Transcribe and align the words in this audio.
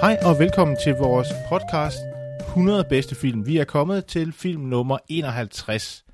Hej 0.00 0.18
og 0.22 0.38
velkommen 0.38 0.76
til 0.84 0.94
vores 0.94 1.28
podcast 1.48 1.98
100 2.40 2.84
bedste 2.84 3.14
film. 3.14 3.46
Vi 3.46 3.56
er 3.56 3.64
kommet 3.64 4.06
til 4.06 4.32
film 4.32 4.62
nummer 4.62 4.98
51. 5.08 6.04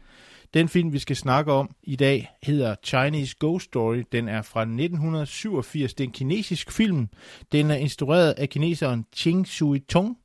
Den 0.55 0.69
film, 0.69 0.93
vi 0.93 0.99
skal 0.99 1.17
snakke 1.17 1.53
om 1.53 1.71
i 1.83 1.97
dag, 1.97 2.31
hedder 2.43 2.75
Chinese 2.85 3.37
Ghost 3.41 3.65
Story. 3.65 4.03
Den 4.13 4.29
er 4.29 4.43
fra 4.43 4.61
1987. 4.61 5.95
Det 5.95 6.05
er 6.05 6.09
en 6.09 6.13
kinesisk 6.13 6.73
film. 6.73 7.09
Den 7.53 7.71
er 7.71 7.75
instrueret 7.75 8.33
af 8.33 8.49
kineseren 8.49 9.07
Ching 9.17 9.47
Shui 9.47 9.79
Tong 9.79 10.17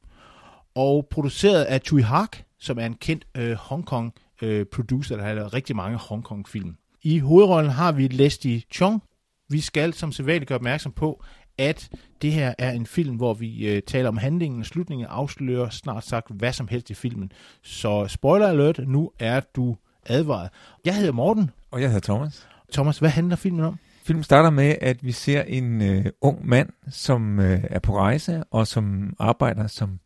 og 0.76 1.08
produceret 1.12 1.64
af 1.64 1.82
Chui 1.82 2.02
Hak, 2.02 2.38
som 2.60 2.80
er 2.80 2.86
en 2.86 2.96
kendt 2.96 3.27
øh, 3.38 3.54
Hongkong 3.54 4.14
øh, 4.42 4.66
producer, 4.66 5.16
der 5.16 5.24
har 5.24 5.34
lavet 5.34 5.54
rigtig 5.54 5.76
mange 5.76 5.98
Hongkong-film. 5.98 6.77
I 7.04 7.20
hovedrollen 7.20 7.71
har 7.71 7.92
vi 7.92 8.08
Leslie 8.08 8.62
Chong. 8.74 9.02
Vi 9.49 9.62
skal 9.62 9.94
som 9.94 10.12
sædvanligt 10.12 10.48
gøre 10.48 10.58
opmærksom 10.58 10.92
på, 10.92 11.24
at 11.58 11.90
det 12.22 12.32
her 12.32 12.54
er 12.58 12.72
en 12.72 12.86
film, 12.86 13.16
hvor 13.16 13.34
vi 13.34 13.68
øh, 13.68 13.82
taler 13.82 14.10
om 14.10 14.18
handlingen 14.18 14.60
og 14.60 14.66
slutningen, 14.66 15.08
afslører 15.10 15.70
snart 15.70 16.05
sagt 16.05 16.32
hvad 16.32 16.54
som 16.54 16.68
helst 16.68 16.90
i 16.90 16.94
filmen. 16.94 17.32
Så 17.62 18.08
spoiler 18.08 18.48
alert, 18.48 18.80
nu 18.88 19.12
er 19.20 19.40
du 19.40 19.77
advaret. 20.05 20.49
Jeg 20.86 20.96
hedder 20.96 21.12
Morten. 21.12 21.52
Og 21.72 21.82
jeg 21.82 21.90
hedder 21.90 22.14
Thomas. 22.14 22.48
Thomas, 22.74 22.99
hvad 22.99 23.10
handler 23.10 23.36
filmen 23.36 23.64
om? 23.64 23.80
Filmen 24.04 24.24
starter 24.24 24.49
med, 24.49 24.76
at 24.82 25.05
vi 25.05 25.12
ser 25.12 25.41
en 25.41 25.82
øh, 25.82 26.05
ung 26.22 26.48
mand, 26.48 26.70
som 26.90 27.40
øh, 27.40 27.64
er 27.64 27.80
på 27.80 27.98
rejse, 27.98 28.44
og 28.52 28.68
som 28.68 29.16
arbejder 29.20 29.68
som 29.68 29.99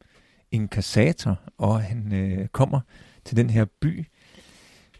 inkassator, 0.51 1.39
og 1.57 1.81
han 1.81 2.13
øh, 2.13 2.47
kommer 2.47 2.79
til 3.25 3.37
den 3.37 3.49
her 3.49 3.65
by, 3.81 4.05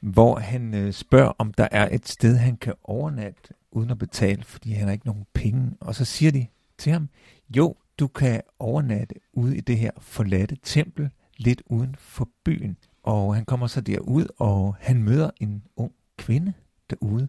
hvor 0.02 0.40
han 0.40 0.74
øh, 0.74 0.94
spørger, 0.94 1.32
om 1.38 1.54
der 1.54 1.68
er 1.72 1.90
et 1.92 2.08
sted, 2.08 2.38
han 2.38 2.58
kan 2.58 2.74
overnatte 2.84 3.54
uden 3.72 3.92
at 3.92 3.98
betale, 3.98 4.44
fordi 4.44 4.72
han 4.72 4.86
har 4.86 4.94
ikke 4.94 5.06
nogen 5.06 5.26
penge. 5.34 5.72
Og 5.80 5.96
så 5.96 6.06
siger 6.06 6.32
de 6.32 6.48
til 6.78 6.92
ham, 6.92 7.10
jo, 7.58 7.76
du 8.00 8.08
kan 8.08 8.42
overnatte 8.60 9.16
ude 9.34 9.58
i 9.58 9.62
det 9.62 9.78
her 9.78 9.92
forladte 10.00 10.58
tempel, 10.64 11.10
lidt 11.38 11.62
uden 11.66 11.96
for 12.00 12.30
byen. 12.46 12.78
Og 13.04 13.36
han 13.36 13.46
kommer 13.46 13.68
så 13.68 13.82
derud, 13.82 14.28
og 14.38 14.76
han 14.80 15.04
møder 15.04 15.30
en 15.40 15.64
ung 15.76 15.92
kvinde 16.18 16.54
derude, 16.90 17.28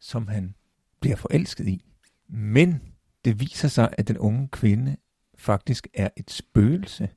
som 0.00 0.28
han 0.28 0.54
bliver 1.00 1.16
forelsket 1.16 1.68
i. 1.68 1.84
Men 2.28 2.82
det 3.24 3.40
viser 3.40 3.68
sig, 3.68 3.94
at 3.98 4.08
den 4.08 4.18
unge 4.18 4.48
kvinde 4.48 4.96
faktisk 5.34 5.88
er 5.94 6.08
et 6.16 6.30
spøgelse, 6.30 7.08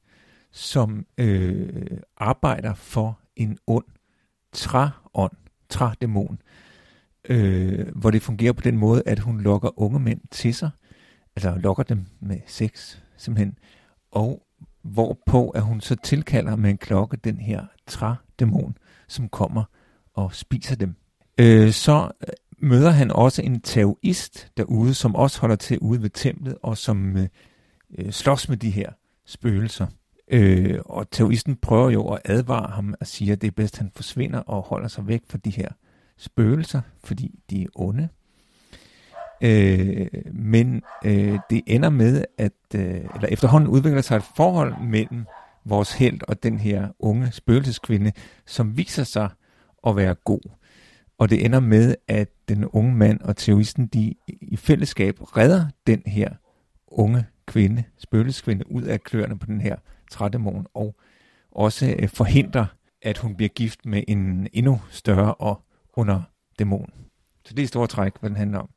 som 0.52 1.06
øh, 1.18 1.98
arbejder 2.18 2.74
for 2.74 3.20
en 3.36 3.58
ond 3.68 3.86
træånd, 4.52 5.38
trædæmon, 5.70 6.42
øh, 7.30 7.88
hvor 7.96 8.12
det 8.12 8.22
fungerer 8.22 8.54
på 8.54 8.62
den 8.62 8.78
måde, 8.78 9.04
at 9.06 9.20
hun 9.20 9.42
lokker 9.42 9.80
unge 9.80 10.00
mænd 10.00 10.22
til 10.32 10.54
sig, 10.54 10.70
altså 11.36 11.56
lokker 11.56 11.84
dem 11.84 12.06
med 12.20 12.40
sex 12.48 12.98
simpelthen, 13.18 13.58
og 14.12 14.42
hvorpå 14.84 15.50
at 15.50 15.62
hun 15.62 15.82
så 15.82 15.96
tilkalder 15.96 16.56
med 16.56 16.70
en 16.70 16.78
klokke 16.78 17.18
den 17.18 17.38
her 17.38 17.66
trædæmon, 17.88 18.78
som 19.08 19.30
kommer 19.30 19.64
og 20.14 20.36
spiser 20.36 20.76
dem. 20.76 20.96
Øh, 21.38 21.72
så 21.72 22.12
øh, 22.22 22.34
møder 22.58 22.90
han 22.90 23.12
også 23.12 23.42
en 23.42 23.62
taoist 23.62 24.52
derude, 24.58 24.94
som 24.94 25.16
også 25.16 25.42
holder 25.42 25.56
til 25.56 25.80
ude 25.80 26.02
ved 26.02 26.10
templet, 26.10 26.58
og 26.62 26.78
som 26.78 27.18
øh, 27.18 27.28
øh, 27.98 28.12
slås 28.12 28.50
med 28.50 28.58
de 28.58 28.70
her 28.70 28.92
spøgelser. 29.26 29.88
Øh, 30.28 30.80
og 30.86 31.12
taoisten 31.12 31.56
prøver 31.56 31.90
jo 31.90 32.08
at 32.08 32.22
advare 32.26 32.72
ham 32.72 32.94
og 33.00 33.08
siger, 33.08 33.34
at 33.34 33.42
det 33.42 33.48
er 33.48 33.52
bedst, 33.52 33.76
at 33.76 33.80
han 33.80 33.92
forsvinder 33.96 34.40
og 34.40 34.62
holder 34.62 34.88
sig 34.88 35.08
væk 35.08 35.24
fra 35.30 35.38
de 35.38 35.50
her 35.50 35.70
spøgelser, 36.18 36.82
fordi 37.04 37.40
de 37.50 37.64
er 37.64 37.68
onde. 37.76 38.10
Øh, 39.42 40.08
men 40.34 40.82
øh, 41.06 41.40
det 41.50 41.62
ender 41.68 41.90
med, 41.90 42.26
at 42.38 42.52
øh, 42.76 42.82
eller 43.16 43.28
efterhånden 43.30 43.70
udvikler 43.70 44.02
sig 44.02 44.16
et 44.18 44.24
forhold 44.36 44.74
mellem 44.82 45.26
vores 45.66 45.94
held 45.94 46.20
og 46.28 46.44
den 46.44 46.60
her 46.60 46.88
unge 47.00 47.32
spøgelseskvinde, 47.32 48.12
som 48.46 48.78
viser 48.78 49.04
sig 49.04 49.30
at 49.88 49.96
være 49.96 50.14
god. 50.14 50.52
Og 51.18 51.30
det 51.30 51.46
ender 51.46 51.60
med, 51.60 51.96
at 52.08 52.30
den 52.50 52.66
unge 52.66 52.96
mand 52.96 53.22
og 53.22 53.38
terroristen, 53.38 53.88
de 53.88 54.16
i 54.28 54.56
fællesskab 54.58 55.38
redder 55.38 55.66
den 55.88 56.02
her 56.06 56.30
unge 56.88 57.26
kvinde, 57.46 57.84
spøgelseskvinde, 57.98 58.72
ud 58.72 58.84
af 58.84 59.02
kløerne 59.02 59.40
på 59.40 59.46
den 59.46 59.62
her 59.62 59.76
trædemon, 60.12 60.68
og 60.74 60.96
også 61.52 61.96
øh, 62.00 62.10
forhindrer, 62.10 62.66
at 63.02 63.18
hun 63.18 63.36
bliver 63.36 63.50
gift 63.50 63.86
med 63.86 64.04
en 64.08 64.48
endnu 64.54 64.82
større 64.90 65.34
og 65.34 65.65
under 65.96 66.22
dæmon. 66.60 66.94
Så 67.46 67.54
det 67.54 67.64
er 67.64 67.68
store 67.68 67.88
træk, 67.88 68.14
hvad 68.20 68.30
den 68.30 68.38
handler 68.38 68.60
om. 68.60 68.70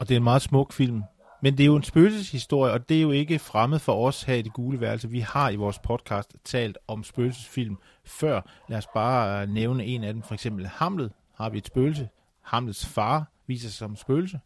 Og 0.00 0.08
det 0.08 0.14
er 0.14 0.16
en 0.16 0.24
meget 0.24 0.42
smuk 0.42 0.72
film. 0.72 1.02
Men 1.42 1.58
det 1.58 1.64
er 1.64 1.66
jo 1.66 1.76
en 1.76 1.82
spøgelseshistorie, 1.82 2.72
og 2.72 2.88
det 2.88 2.96
er 2.96 3.02
jo 3.02 3.10
ikke 3.10 3.38
fremmed 3.38 3.78
for 3.78 4.06
os 4.06 4.22
her 4.22 4.34
i 4.34 4.42
det 4.42 4.52
gule 4.52 4.80
værelse. 4.80 5.10
Vi 5.10 5.20
har 5.20 5.50
i 5.50 5.56
vores 5.56 5.78
podcast 5.78 6.36
talt 6.44 6.78
om 6.88 7.04
spøgelsesfilm 7.04 7.76
før. 8.04 8.40
Lad 8.68 8.78
os 8.78 8.86
bare 8.94 9.42
øh, 9.42 9.48
nævne 9.48 9.84
en 9.84 10.04
af 10.04 10.12
dem. 10.12 10.22
For 10.22 10.34
eksempel 10.34 10.66
Hamlet 10.66 11.12
har 11.34 11.50
vi 11.50 11.58
et 11.58 11.66
spøgelse. 11.66 12.08
Hamlets 12.42 12.86
far 12.86 13.30
viser 13.46 13.68
sig 13.68 13.78
som 13.78 13.96
spøgelse. 13.96 14.40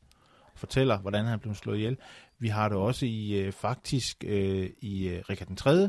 Fortæller, 0.55 0.99
hvordan 0.99 1.25
han 1.25 1.39
blev 1.41 1.55
slået 1.55 1.77
ihjel. 1.77 1.97
Vi 2.39 2.49
har 2.49 2.69
det 2.69 2.79
også 2.79 3.07
i 3.07 3.33
øh, 3.33 3.53
faktisk 3.53 4.25
øh, 4.27 4.71
i 4.81 5.09
øh, 5.09 5.23
Richard 5.31 5.49
den 5.49 5.57
3. 5.57 5.71
Er 5.73 5.89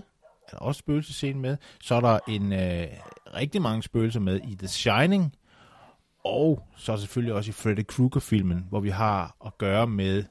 der 0.51 0.57
også 0.57 0.79
spøgelsescenen 0.79 1.41
med. 1.41 1.57
Så 1.81 1.95
er 1.95 2.01
der 2.01 2.19
en 2.27 2.53
øh, 2.53 2.87
rigtig 3.33 3.61
mange 3.61 3.83
spøgelser 3.83 4.19
med 4.19 4.39
i 4.47 4.55
The 4.55 4.67
Shining. 4.67 5.33
Og 6.27 6.67
så 6.75 6.97
selvfølgelig 6.97 7.33
også 7.33 7.49
i 7.49 7.51
Freddy 7.51 7.85
Krueger-filmen, 7.88 8.65
hvor 8.69 8.79
vi 8.79 8.89
har 8.89 9.35
at 9.45 9.57
gøre 9.57 9.88
med 9.88 10.23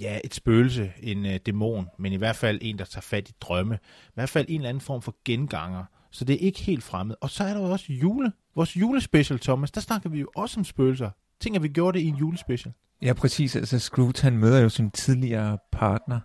ja, 0.00 0.18
et 0.24 0.34
spøgelse, 0.34 0.92
en 1.00 1.26
øh, 1.26 1.40
dæmon, 1.46 1.88
men 1.98 2.12
i 2.12 2.16
hvert 2.16 2.36
fald 2.36 2.58
en, 2.62 2.78
der 2.78 2.84
tager 2.84 3.00
fat 3.00 3.28
i 3.28 3.32
drømme. 3.40 3.74
I 4.06 4.10
hvert 4.14 4.28
fald 4.28 4.46
en 4.48 4.54
eller 4.54 4.68
anden 4.68 4.80
form 4.80 5.02
for 5.02 5.16
genganger. 5.24 5.84
Så 6.10 6.24
det 6.24 6.34
er 6.34 6.38
ikke 6.38 6.60
helt 6.60 6.82
fremmed. 6.82 7.14
Og 7.20 7.30
så 7.30 7.44
er 7.44 7.54
der 7.54 7.60
jo 7.60 7.70
også 7.70 7.92
jule. 7.92 8.32
Vores 8.56 8.76
julespecial, 8.76 9.38
Thomas, 9.38 9.70
der 9.70 9.80
snakker 9.80 10.08
vi 10.08 10.20
jo 10.20 10.28
også 10.36 10.60
om 10.60 10.64
spøgelser. 10.64 11.10
Tænk, 11.40 11.56
at 11.56 11.62
vi 11.62 11.68
gjorde 11.68 11.98
det 11.98 12.04
i 12.04 12.08
en 12.08 12.16
julespecial. 12.16 12.74
Ja, 13.02 13.12
præcis. 13.12 13.56
Altså 13.56 13.78
Scrooge, 13.78 14.22
han 14.22 14.38
møder 14.38 14.60
jo 14.60 14.68
sin 14.68 14.90
tidligere 14.90 15.58
partner, 15.72 16.20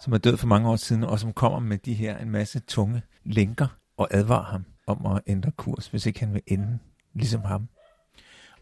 som 0.00 0.12
er 0.12 0.18
død 0.18 0.36
for 0.36 0.46
mange 0.46 0.68
år 0.68 0.76
siden, 0.76 1.04
og 1.04 1.18
som 1.18 1.32
kommer 1.32 1.58
med 1.58 1.78
de 1.78 1.94
her 1.94 2.18
en 2.18 2.30
masse 2.30 2.60
tunge 2.60 3.02
lænker 3.24 3.66
og 3.96 4.08
advarer 4.10 4.50
ham 4.52 4.64
om 4.86 5.06
at 5.06 5.20
ændre 5.26 5.50
kurs, 5.50 5.86
hvis 5.86 6.06
ikke 6.06 6.20
han 6.20 6.34
vil 6.34 6.42
ende 6.46 6.78
ligesom 7.14 7.40
ham. 7.40 7.68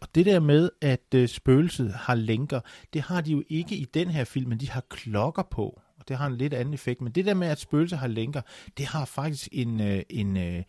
Og 0.01 0.15
det 0.15 0.25
der 0.25 0.39
med, 0.39 0.69
at 0.81 1.13
øh, 1.15 1.27
spøgelset 1.27 1.93
har 1.93 2.15
lænker, 2.15 2.59
det 2.93 3.01
har 3.01 3.21
de 3.21 3.31
jo 3.31 3.43
ikke 3.49 3.75
i 3.75 3.85
den 3.85 4.09
her 4.09 4.23
film, 4.23 4.49
men 4.49 4.59
de 4.59 4.69
har 4.69 4.83
klokker 4.89 5.43
på. 5.43 5.81
Og 5.99 6.07
det 6.07 6.17
har 6.17 6.27
en 6.27 6.37
lidt 6.37 6.53
anden 6.53 6.73
effekt. 6.73 7.01
Men 7.01 7.11
det 7.11 7.25
der 7.25 7.33
med, 7.33 7.47
at 7.47 7.59
spøgelser 7.59 7.97
har 7.97 8.07
lænker, 8.07 8.41
det 8.77 8.85
har 8.85 9.05
faktisk 9.05 9.47
en, 9.51 9.81
øh, 9.81 10.03
en, 10.09 10.37
øh, 10.37 10.63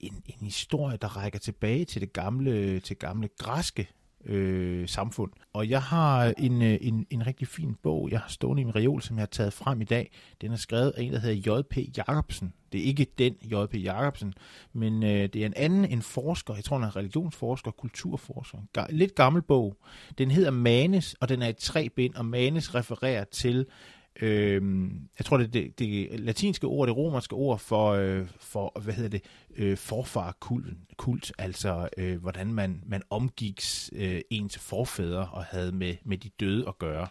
en, 0.00 0.22
en 0.26 0.46
historie, 0.46 0.96
der 0.96 1.16
rækker 1.16 1.38
tilbage 1.38 1.84
til 1.84 2.00
det 2.00 2.12
gamle, 2.12 2.80
til 2.80 2.96
gamle 2.96 3.28
græske 3.38 3.88
øh, 4.24 4.88
samfund. 4.88 5.30
Og 5.52 5.68
jeg 5.68 5.82
har 5.82 6.34
en, 6.38 6.62
øh, 6.62 6.78
en, 6.80 7.06
en 7.10 7.26
rigtig 7.26 7.48
fin 7.48 7.76
bog, 7.82 8.08
jeg 8.10 8.20
har 8.20 8.28
stående 8.28 8.62
i 8.62 8.64
min 8.64 8.74
reol, 8.74 9.02
som 9.02 9.16
jeg 9.16 9.22
har 9.22 9.26
taget 9.26 9.52
frem 9.52 9.80
i 9.80 9.84
dag. 9.84 10.10
Den 10.40 10.52
er 10.52 10.56
skrevet 10.56 10.90
af 10.90 11.02
en, 11.02 11.12
der 11.12 11.18
hedder 11.18 11.56
J.P. 11.56 11.76
Jacobsen. 11.96 12.52
Det 12.72 12.80
er 12.80 12.84
ikke 12.84 13.06
den 13.18 13.34
J.P. 13.42 13.74
Jacobsen, 13.74 14.34
men 14.72 15.02
øh, 15.02 15.28
det 15.32 15.36
er 15.36 15.46
en 15.46 15.54
anden, 15.56 15.84
en 15.84 16.02
forsker, 16.02 16.54
jeg 16.54 16.64
tror 16.64 16.78
han 16.78 16.88
er 16.88 16.96
religionsforsker, 16.96 17.70
kulturforsker. 17.70 18.58
En 18.90 18.96
lidt 18.96 19.14
gammel 19.14 19.42
bog. 19.42 19.76
Den 20.18 20.30
hedder 20.30 20.50
Manes, 20.50 21.16
og 21.20 21.28
den 21.28 21.42
er 21.42 21.48
i 21.48 21.52
tre 21.52 21.88
bind, 21.88 22.14
og 22.14 22.24
Manes 22.24 22.74
refererer 22.74 23.24
til 23.24 23.66
øh, 24.20 24.90
jeg 25.18 25.26
tror 25.26 25.36
det, 25.36 25.54
det, 25.54 25.78
det 25.78 26.20
latinske 26.20 26.66
ord, 26.66 26.88
det 26.88 26.96
romerske 26.96 27.34
ord 27.34 27.58
for, 27.58 27.90
øh, 27.90 28.26
for 28.38 28.80
hvad 28.80 28.94
hedder 28.94 29.10
det, 29.10 29.22
øh, 29.56 29.76
forfarkult, 29.76 30.66
kult, 30.96 31.32
altså 31.38 31.88
øh, 31.98 32.20
hvordan 32.20 32.54
man, 32.54 32.82
man 32.86 33.02
omgiks 33.10 33.90
øh, 33.92 34.20
ens 34.30 34.58
forfædre 34.58 35.28
og 35.32 35.44
havde 35.44 35.72
med, 35.72 35.94
med 36.04 36.18
de 36.18 36.28
døde 36.28 36.68
at 36.68 36.78
gøre. 36.78 37.06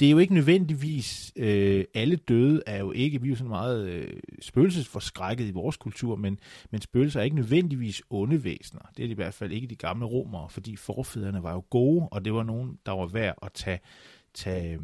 Det 0.00 0.06
er 0.06 0.10
jo 0.10 0.18
ikke 0.18 0.34
nødvendigvis, 0.34 1.32
øh, 1.36 1.84
alle 1.94 2.16
døde 2.16 2.62
er 2.66 2.78
jo 2.78 2.92
ikke, 2.92 3.22
vi 3.22 3.28
er 3.28 3.30
jo 3.30 3.36
sådan 3.36 3.48
meget 3.48 3.88
øh, 3.88 4.20
spøgelsesforskrækket 4.40 5.44
i 5.44 5.50
vores 5.50 5.76
kultur, 5.76 6.16
men, 6.16 6.38
men 6.70 6.80
spøgelser 6.80 7.20
er 7.20 7.24
ikke 7.24 7.36
nødvendigvis 7.36 8.02
onde 8.10 8.44
væsener. 8.44 8.82
Det 8.96 9.02
er 9.02 9.06
det 9.06 9.10
i 9.10 9.14
hvert 9.14 9.34
fald 9.34 9.52
ikke 9.52 9.66
de 9.66 9.76
gamle 9.76 10.06
romere, 10.06 10.48
fordi 10.48 10.76
forfædrene 10.76 11.42
var 11.42 11.52
jo 11.52 11.64
gode, 11.70 12.08
og 12.10 12.24
det 12.24 12.34
var 12.34 12.42
nogen, 12.42 12.78
der 12.86 12.92
var 12.92 13.06
værd 13.06 13.34
at 13.42 13.52
tage 13.52 13.80
tage, 14.34 14.78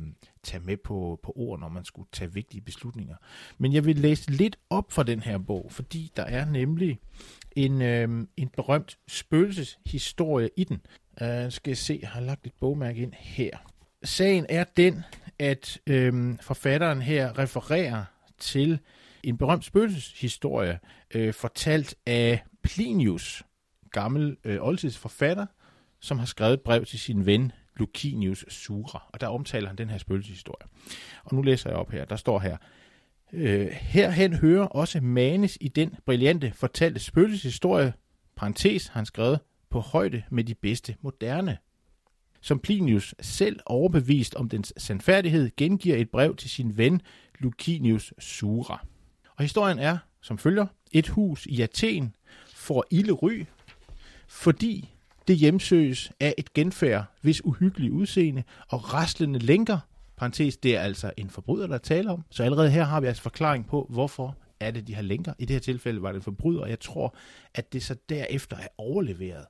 tage 0.45 0.63
med 0.65 0.77
på, 0.77 1.21
på 1.23 1.33
ord, 1.37 1.61
når 1.61 1.69
man 1.69 1.85
skulle 1.85 2.09
tage 2.13 2.33
vigtige 2.33 2.61
beslutninger. 2.61 3.15
Men 3.59 3.73
jeg 3.73 3.85
vil 3.85 3.97
læse 3.97 4.31
lidt 4.31 4.59
op 4.71 4.93
fra 4.93 5.03
den 5.03 5.21
her 5.21 5.39
bog, 5.39 5.67
fordi 5.71 6.13
der 6.17 6.23
er 6.23 6.45
nemlig 6.45 6.99
en, 7.57 7.83
øh, 7.83 8.27
en 8.37 8.49
berømt 8.49 8.99
spøgelseshistorie 9.09 10.51
i 10.57 10.65
den. 10.65 10.81
Uh, 11.21 11.53
skal 11.53 11.71
jeg 11.71 11.77
se, 11.77 11.99
jeg 12.03 12.09
har 12.09 12.21
lagt 12.21 12.47
et 12.47 12.53
bogmærke 12.61 13.03
ind 13.03 13.13
her. 13.13 13.51
Sagen 14.05 14.47
er 14.49 14.65
den, 14.77 15.05
at 15.39 15.79
øh, 15.87 16.39
forfatteren 16.41 17.03
her 17.03 17.39
refererer 17.39 18.05
til 18.39 18.79
en 19.23 19.39
berømt 19.39 19.65
spøgelseshistorie, 19.65 20.79
øh, 21.15 21.35
fortalt 21.35 21.95
af 22.07 22.43
Plinius, 22.63 23.43
gammel 23.91 24.37
øh, 24.45 24.59
oldtidsforfatter, 24.61 25.47
som 26.01 26.19
har 26.19 26.27
skrevet 26.27 26.55
et 26.55 26.61
brev 26.61 26.85
til 26.85 26.99
sin 26.99 27.27
ven 27.27 27.53
Lucinius 27.77 28.45
Sura, 28.49 29.09
og 29.13 29.21
der 29.21 29.29
omtaler 29.29 29.69
han 29.69 29.77
den 29.77 29.91
her 29.91 29.99
spøgelseshistorie. 29.99 30.69
Og 31.25 31.35
nu 31.35 31.43
læser 31.43 31.71
jeg 31.71 31.79
op 31.79 31.91
her, 31.91 32.05
der 32.05 32.17
står 32.17 32.39
her, 32.39 32.57
øh, 33.33 33.67
Herhen 33.67 34.35
hører 34.35 34.67
også 34.67 35.01
manes 35.01 35.59
i 35.61 35.69
den 35.69 35.95
brillante 36.07 36.53
fortalte 36.55 37.01
spøgelseshistorie, 37.01 37.93
parentes 38.37 38.87
han 38.87 39.07
skrevet, 39.07 39.41
på 39.71 39.81
højde 39.81 40.23
med 40.31 40.45
de 40.45 40.55
bedste 40.55 40.97
moderne. 41.01 41.59
Som 42.41 42.59
Plinius 42.59 43.15
selv 43.21 43.61
overbevist 43.67 44.35
om 44.35 44.49
dens 44.49 44.73
sandfærdighed, 44.77 45.51
gengiver 45.57 45.97
et 45.97 46.11
brev 46.11 46.37
til 46.37 46.51
sin 46.51 46.77
ven 46.77 47.01
Lucinius 47.39 48.15
Sura. 48.19 48.87
Og 49.37 49.45
historien 49.45 49.79
er, 49.79 49.99
som 50.21 50.39
følger, 50.39 50.67
et 50.93 51.09
hus 51.09 51.47
i 51.47 51.61
Athen 51.61 52.17
får 52.55 52.85
ilde 52.91 53.13
ry, 53.13 53.45
fordi 54.29 54.94
det 55.29 55.37
hjemsøges 55.37 56.13
af 56.21 56.35
et 56.39 56.53
genfærd, 56.53 57.05
hvis 57.21 57.45
uhyggelige 57.45 57.93
udseende 57.93 58.43
og 58.69 58.95
raslende 58.95 59.39
lænker, 59.39 59.79
parentes, 60.17 60.57
det 60.57 60.77
er 60.77 60.81
altså 60.81 61.13
en 61.17 61.31
forbryder, 61.31 61.67
der 61.67 61.79
taler 61.79 62.13
om. 62.13 62.25
Så 62.31 62.43
allerede 62.43 62.71
her 62.71 62.85
har 62.85 63.01
vi 63.01 63.07
altså 63.07 63.23
forklaring 63.23 63.67
på, 63.67 63.87
hvorfor 63.91 64.37
er 64.61 64.71
det, 64.71 64.87
de 64.87 64.95
har 64.95 65.03
lænker. 65.03 65.33
I 65.39 65.45
det 65.45 65.55
her 65.55 65.61
tilfælde 65.61 66.03
var 66.03 66.09
det 66.09 66.17
en 66.17 66.23
forbryder, 66.23 66.61
og 66.61 66.71
jeg 66.71 66.81
tror, 66.81 67.17
at 67.55 67.73
det 67.73 67.83
så 67.83 67.97
derefter 68.09 68.57
er 68.57 68.69
overleveret. 68.79 69.47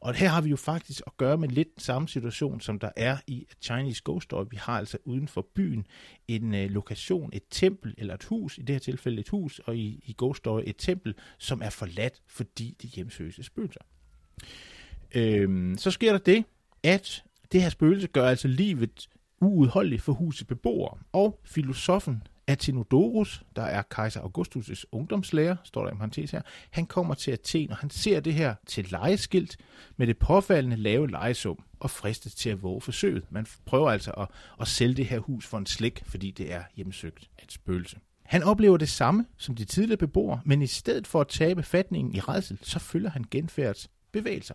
Og 0.00 0.14
her 0.14 0.28
har 0.28 0.40
vi 0.40 0.50
jo 0.50 0.56
faktisk 0.56 1.02
at 1.06 1.16
gøre 1.16 1.38
med 1.38 1.48
lidt 1.48 1.68
samme 1.78 2.08
situation, 2.08 2.60
som 2.60 2.78
der 2.78 2.90
er 2.96 3.16
i 3.26 3.46
Chinese 3.60 4.02
Ghost 4.04 4.24
Story. 4.24 4.44
Vi 4.50 4.56
har 4.56 4.78
altså 4.78 4.98
uden 5.04 5.28
for 5.28 5.46
byen 5.54 5.86
en 6.28 6.54
øh, 6.54 6.70
lokation, 6.70 7.30
et 7.32 7.42
tempel 7.50 7.94
eller 7.98 8.14
et 8.14 8.24
hus, 8.24 8.58
i 8.58 8.62
det 8.62 8.74
her 8.74 8.80
tilfælde 8.80 9.20
et 9.20 9.28
hus, 9.28 9.58
og 9.58 9.76
i, 9.76 10.02
i 10.06 10.14
Ghost 10.18 10.38
Story 10.38 10.62
et 10.66 10.76
tempel, 10.78 11.14
som 11.38 11.62
er 11.62 11.70
forladt, 11.70 12.22
fordi 12.26 12.76
det 12.82 12.90
hjemsøges 12.90 13.46
spøgelser. 13.46 13.80
Øhm, 15.14 15.78
så 15.78 15.90
sker 15.90 16.12
der 16.12 16.18
det, 16.18 16.44
at 16.82 17.24
det 17.52 17.62
her 17.62 17.68
spøgelse 17.68 18.06
gør 18.06 18.28
altså 18.28 18.48
livet 18.48 19.08
uudholdeligt 19.40 20.02
for 20.02 20.12
husets 20.12 20.48
beboere. 20.48 20.98
Og 21.12 21.40
filosofen 21.44 22.22
Athenodorus, 22.46 23.42
der 23.56 23.62
er 23.62 23.82
kejser 23.82 24.20
Augustus' 24.20 24.84
ungdomslærer, 24.92 25.56
står 25.64 25.84
der 25.84 25.92
i 25.92 25.94
parentes 25.94 26.30
her, 26.30 26.42
han 26.70 26.86
kommer 26.86 27.14
til 27.14 27.30
Athen, 27.30 27.70
og 27.70 27.76
han 27.76 27.90
ser 27.90 28.20
det 28.20 28.34
her 28.34 28.54
til 28.66 28.86
lejeskilt 28.90 29.56
med 29.96 30.06
det 30.06 30.18
påfaldende 30.18 30.76
lave 30.76 31.10
lejesum 31.10 31.58
og 31.80 31.90
fristes 31.90 32.34
til 32.34 32.50
at 32.50 32.62
våge 32.62 32.80
forsøget. 32.80 33.24
Man 33.30 33.46
prøver 33.64 33.90
altså 33.90 34.10
at, 34.10 34.28
at 34.60 34.68
sælge 34.68 34.94
det 34.94 35.06
her 35.06 35.18
hus 35.18 35.46
for 35.46 35.58
en 35.58 35.66
slik, 35.66 36.02
fordi 36.06 36.30
det 36.30 36.52
er 36.52 36.62
hjemsøgt 36.76 37.30
af 37.38 37.42
et 37.42 37.52
spøgelse. 37.52 37.96
Han 38.22 38.42
oplever 38.42 38.76
det 38.76 38.88
samme 38.88 39.26
som 39.36 39.54
de 39.54 39.64
tidligere 39.64 39.98
beboere, 39.98 40.40
men 40.44 40.62
i 40.62 40.66
stedet 40.66 41.06
for 41.06 41.20
at 41.20 41.28
tabe 41.28 41.62
fatningen 41.62 42.14
i 42.14 42.20
redsel, 42.20 42.58
så 42.62 42.78
følger 42.78 43.10
han 43.10 43.24
genfærds 43.30 43.90
bevægelser. 44.12 44.54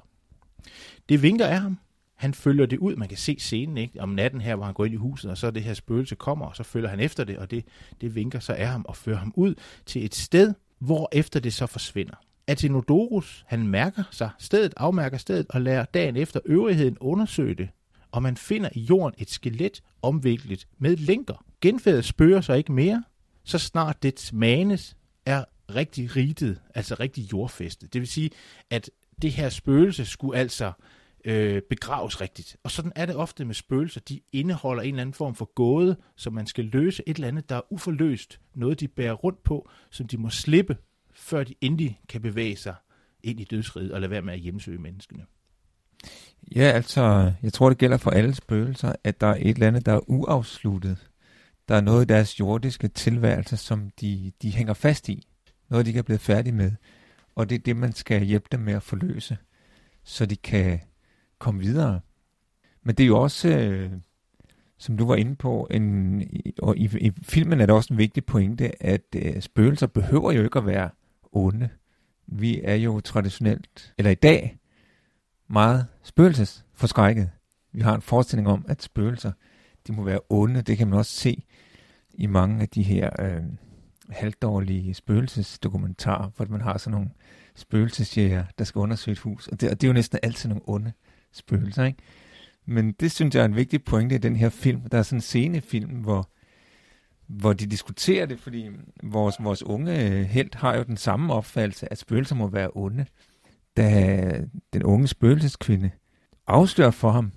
Det 1.09 1.21
vinker 1.21 1.45
af 1.45 1.61
ham. 1.61 1.79
Han 2.15 2.33
følger 2.33 2.65
det 2.65 2.79
ud. 2.79 2.95
Man 2.95 3.07
kan 3.07 3.17
se 3.17 3.35
scenen 3.39 3.77
ikke? 3.77 4.01
om 4.01 4.09
natten 4.09 4.41
her, 4.41 4.55
hvor 4.55 4.65
han 4.65 4.73
går 4.73 4.85
ind 4.85 4.93
i 4.93 4.97
huset, 4.97 5.31
og 5.31 5.37
så 5.37 5.51
det 5.51 5.63
her 5.63 5.73
spøgelse 5.73 6.15
kommer, 6.15 6.45
og 6.45 6.55
så 6.55 6.63
følger 6.63 6.89
han 6.89 6.99
efter 6.99 7.23
det, 7.23 7.37
og 7.37 7.51
det, 7.51 7.65
det 8.01 8.15
vinker 8.15 8.39
så 8.39 8.53
af 8.53 8.67
ham 8.67 8.85
og 8.87 8.95
fører 8.95 9.17
ham 9.17 9.33
ud 9.35 9.55
til 9.85 10.05
et 10.05 10.15
sted, 10.15 10.53
hvor 10.79 11.09
efter 11.11 11.39
det 11.39 11.53
så 11.53 11.65
forsvinder. 11.65 12.15
Atenodorus, 12.47 13.43
han 13.47 13.67
mærker 13.67 14.03
sig 14.11 14.29
stedet, 14.39 14.73
afmærker 14.77 15.17
stedet 15.17 15.45
og 15.49 15.61
lader 15.61 15.85
dagen 15.85 16.15
efter 16.15 16.39
øvrigheden 16.45 16.97
undersøge 16.99 17.55
det, 17.55 17.69
og 18.11 18.23
man 18.23 18.37
finder 18.37 18.69
i 18.73 18.79
jorden 18.79 19.15
et 19.17 19.29
skelet 19.29 19.81
omviklet 20.01 20.67
med 20.77 20.95
lænker. 20.95 21.45
Genfærdet 21.61 22.05
spørger 22.05 22.41
sig 22.41 22.57
ikke 22.57 22.71
mere, 22.71 23.03
så 23.43 23.57
snart 23.57 24.03
dets 24.03 24.33
manes 24.33 24.95
er 25.25 25.43
rigtig 25.75 26.15
ritet, 26.15 26.59
altså 26.75 26.95
rigtig 26.99 27.31
jordfæstet. 27.31 27.93
Det 27.93 28.01
vil 28.01 28.07
sige, 28.07 28.29
at 28.69 28.89
det 29.21 29.31
her 29.31 29.49
spøgelse 29.49 30.05
skulle 30.05 30.39
altså 30.39 30.71
øh, 31.25 31.61
begraves 31.69 32.21
rigtigt. 32.21 32.57
Og 32.63 32.71
sådan 32.71 32.91
er 32.95 33.05
det 33.05 33.15
ofte 33.15 33.45
med 33.45 33.55
spøgelser. 33.55 34.01
De 34.01 34.19
indeholder 34.31 34.83
en 34.83 34.89
eller 34.89 35.01
anden 35.01 35.13
form 35.13 35.35
for 35.35 35.53
gåde, 35.55 35.95
som 36.15 36.33
man 36.33 36.47
skal 36.47 36.65
løse 36.65 37.03
et 37.07 37.15
eller 37.15 37.27
andet, 37.27 37.49
der 37.49 37.55
er 37.55 37.73
uforløst. 37.73 38.39
Noget, 38.55 38.79
de 38.79 38.87
bærer 38.87 39.13
rundt 39.13 39.43
på, 39.43 39.69
som 39.91 40.07
de 40.07 40.17
må 40.17 40.29
slippe, 40.29 40.77
før 41.13 41.43
de 41.43 41.55
endelig 41.61 41.99
kan 42.09 42.21
bevæge 42.21 42.55
sig 42.55 42.75
ind 43.23 43.39
i 43.39 43.43
dødsriget 43.43 43.91
og 43.91 44.01
lade 44.01 44.11
være 44.11 44.21
med 44.21 44.33
at 44.33 44.39
hjemsøge 44.39 44.77
menneskene. 44.79 45.25
Ja, 46.55 46.61
altså, 46.61 47.33
jeg 47.43 47.53
tror, 47.53 47.69
det 47.69 47.77
gælder 47.77 47.97
for 47.97 48.11
alle 48.11 48.35
spøgelser, 48.35 48.93
at 49.03 49.21
der 49.21 49.27
er 49.27 49.35
et 49.35 49.49
eller 49.49 49.67
andet, 49.67 49.85
der 49.85 49.93
er 49.93 50.09
uafsluttet. 50.09 51.09
Der 51.67 51.75
er 51.75 51.81
noget 51.81 52.05
i 52.05 52.07
deres 52.07 52.39
jordiske 52.39 52.87
tilværelse, 52.87 53.57
som 53.57 53.89
de, 54.01 54.31
de 54.41 54.51
hænger 54.51 54.73
fast 54.73 55.09
i. 55.09 55.27
Noget, 55.69 55.85
de 55.85 55.89
ikke 55.89 55.99
er 55.99 56.03
blevet 56.03 56.21
færdige 56.21 56.53
med. 56.53 56.71
Og 57.37 57.49
det 57.49 57.55
er 57.55 57.59
det, 57.59 57.75
man 57.75 57.93
skal 57.93 58.23
hjælpe 58.23 58.47
dem 58.51 58.59
med 58.59 58.73
at 58.73 58.83
forløse, 58.83 59.37
så 60.03 60.25
de 60.25 60.35
kan 60.35 60.79
komme 61.39 61.61
videre. 61.61 61.99
Men 62.83 62.95
det 62.95 63.03
er 63.03 63.07
jo 63.07 63.21
også, 63.21 63.49
øh, 63.49 63.91
som 64.77 64.97
du 64.97 65.05
var 65.05 65.15
inde 65.15 65.35
på, 65.35 65.67
en, 65.71 66.23
og 66.61 66.77
i, 66.77 66.89
i 67.01 67.11
filmen 67.21 67.61
er 67.61 67.65
det 67.65 67.75
også 67.75 67.93
en 67.93 67.97
vigtig 67.97 68.25
pointe, 68.25 68.83
at 68.83 69.01
øh, 69.15 69.41
spøgelser 69.41 69.87
behøver 69.87 70.31
jo 70.31 70.43
ikke 70.43 70.59
at 70.59 70.65
være 70.65 70.89
onde. 71.31 71.69
Vi 72.27 72.61
er 72.63 72.75
jo 72.75 72.99
traditionelt, 72.99 73.93
eller 73.97 74.11
i 74.11 74.15
dag, 74.15 74.57
meget 75.47 75.87
spøgelsesforskrækket. 76.03 77.29
Vi 77.71 77.81
har 77.81 77.95
en 77.95 78.01
forestilling 78.01 78.47
om, 78.47 78.65
at 78.67 78.83
spøgelser, 78.83 79.31
de 79.87 79.91
må 79.91 80.03
være 80.03 80.19
onde. 80.29 80.61
Det 80.61 80.77
kan 80.77 80.87
man 80.87 80.99
også 80.99 81.11
se 81.11 81.43
i 82.13 82.25
mange 82.25 82.61
af 82.61 82.69
de 82.69 82.83
her 82.83 83.09
øh, 83.19 83.43
halvdårlige 84.09 84.93
spøgelsesdokumentarer, 84.93 86.29
hvor 86.35 86.45
man 86.49 86.61
har 86.61 86.77
sådan 86.77 86.91
nogle 86.91 87.09
spøgelsesjæger, 87.55 88.43
der 88.57 88.63
skal 88.63 88.79
undersøge 88.79 89.13
et 89.13 89.19
hus. 89.19 89.47
Og 89.47 89.61
det, 89.61 89.69
og 89.69 89.81
det 89.81 89.87
er 89.87 89.89
jo 89.89 89.93
næsten 89.93 90.19
altid 90.23 90.49
nogle 90.49 90.63
onde 90.67 90.91
spøgelser, 91.31 91.83
ikke? 91.83 91.99
Men 92.65 92.91
det 92.91 93.11
synes 93.11 93.35
jeg 93.35 93.41
er 93.41 93.45
en 93.45 93.55
vigtig 93.55 93.83
pointe 93.83 94.15
i 94.15 94.17
den 94.17 94.35
her 94.35 94.49
film. 94.49 94.81
Der 94.81 94.97
er 94.97 95.03
sådan 95.03 95.17
en 95.17 95.21
scenefilm, 95.21 95.89
hvor, 95.89 96.29
hvor 97.27 97.53
de 97.53 97.65
diskuterer 97.65 98.25
det, 98.25 98.39
fordi 98.39 98.69
vores, 99.03 99.35
vores 99.39 99.63
unge 99.63 100.05
øh, 100.05 100.25
held 100.25 100.55
har 100.55 100.77
jo 100.77 100.83
den 100.83 100.97
samme 100.97 101.33
opfattelse, 101.33 101.91
at 101.91 101.97
spøgelser 101.97 102.35
må 102.35 102.47
være 102.47 102.69
onde. 102.75 103.05
Da 103.77 104.41
den 104.73 104.83
unge 104.83 105.07
spøgelseskvinde 105.07 105.91
afslører 106.47 106.91
for 106.91 107.11
ham, 107.11 107.31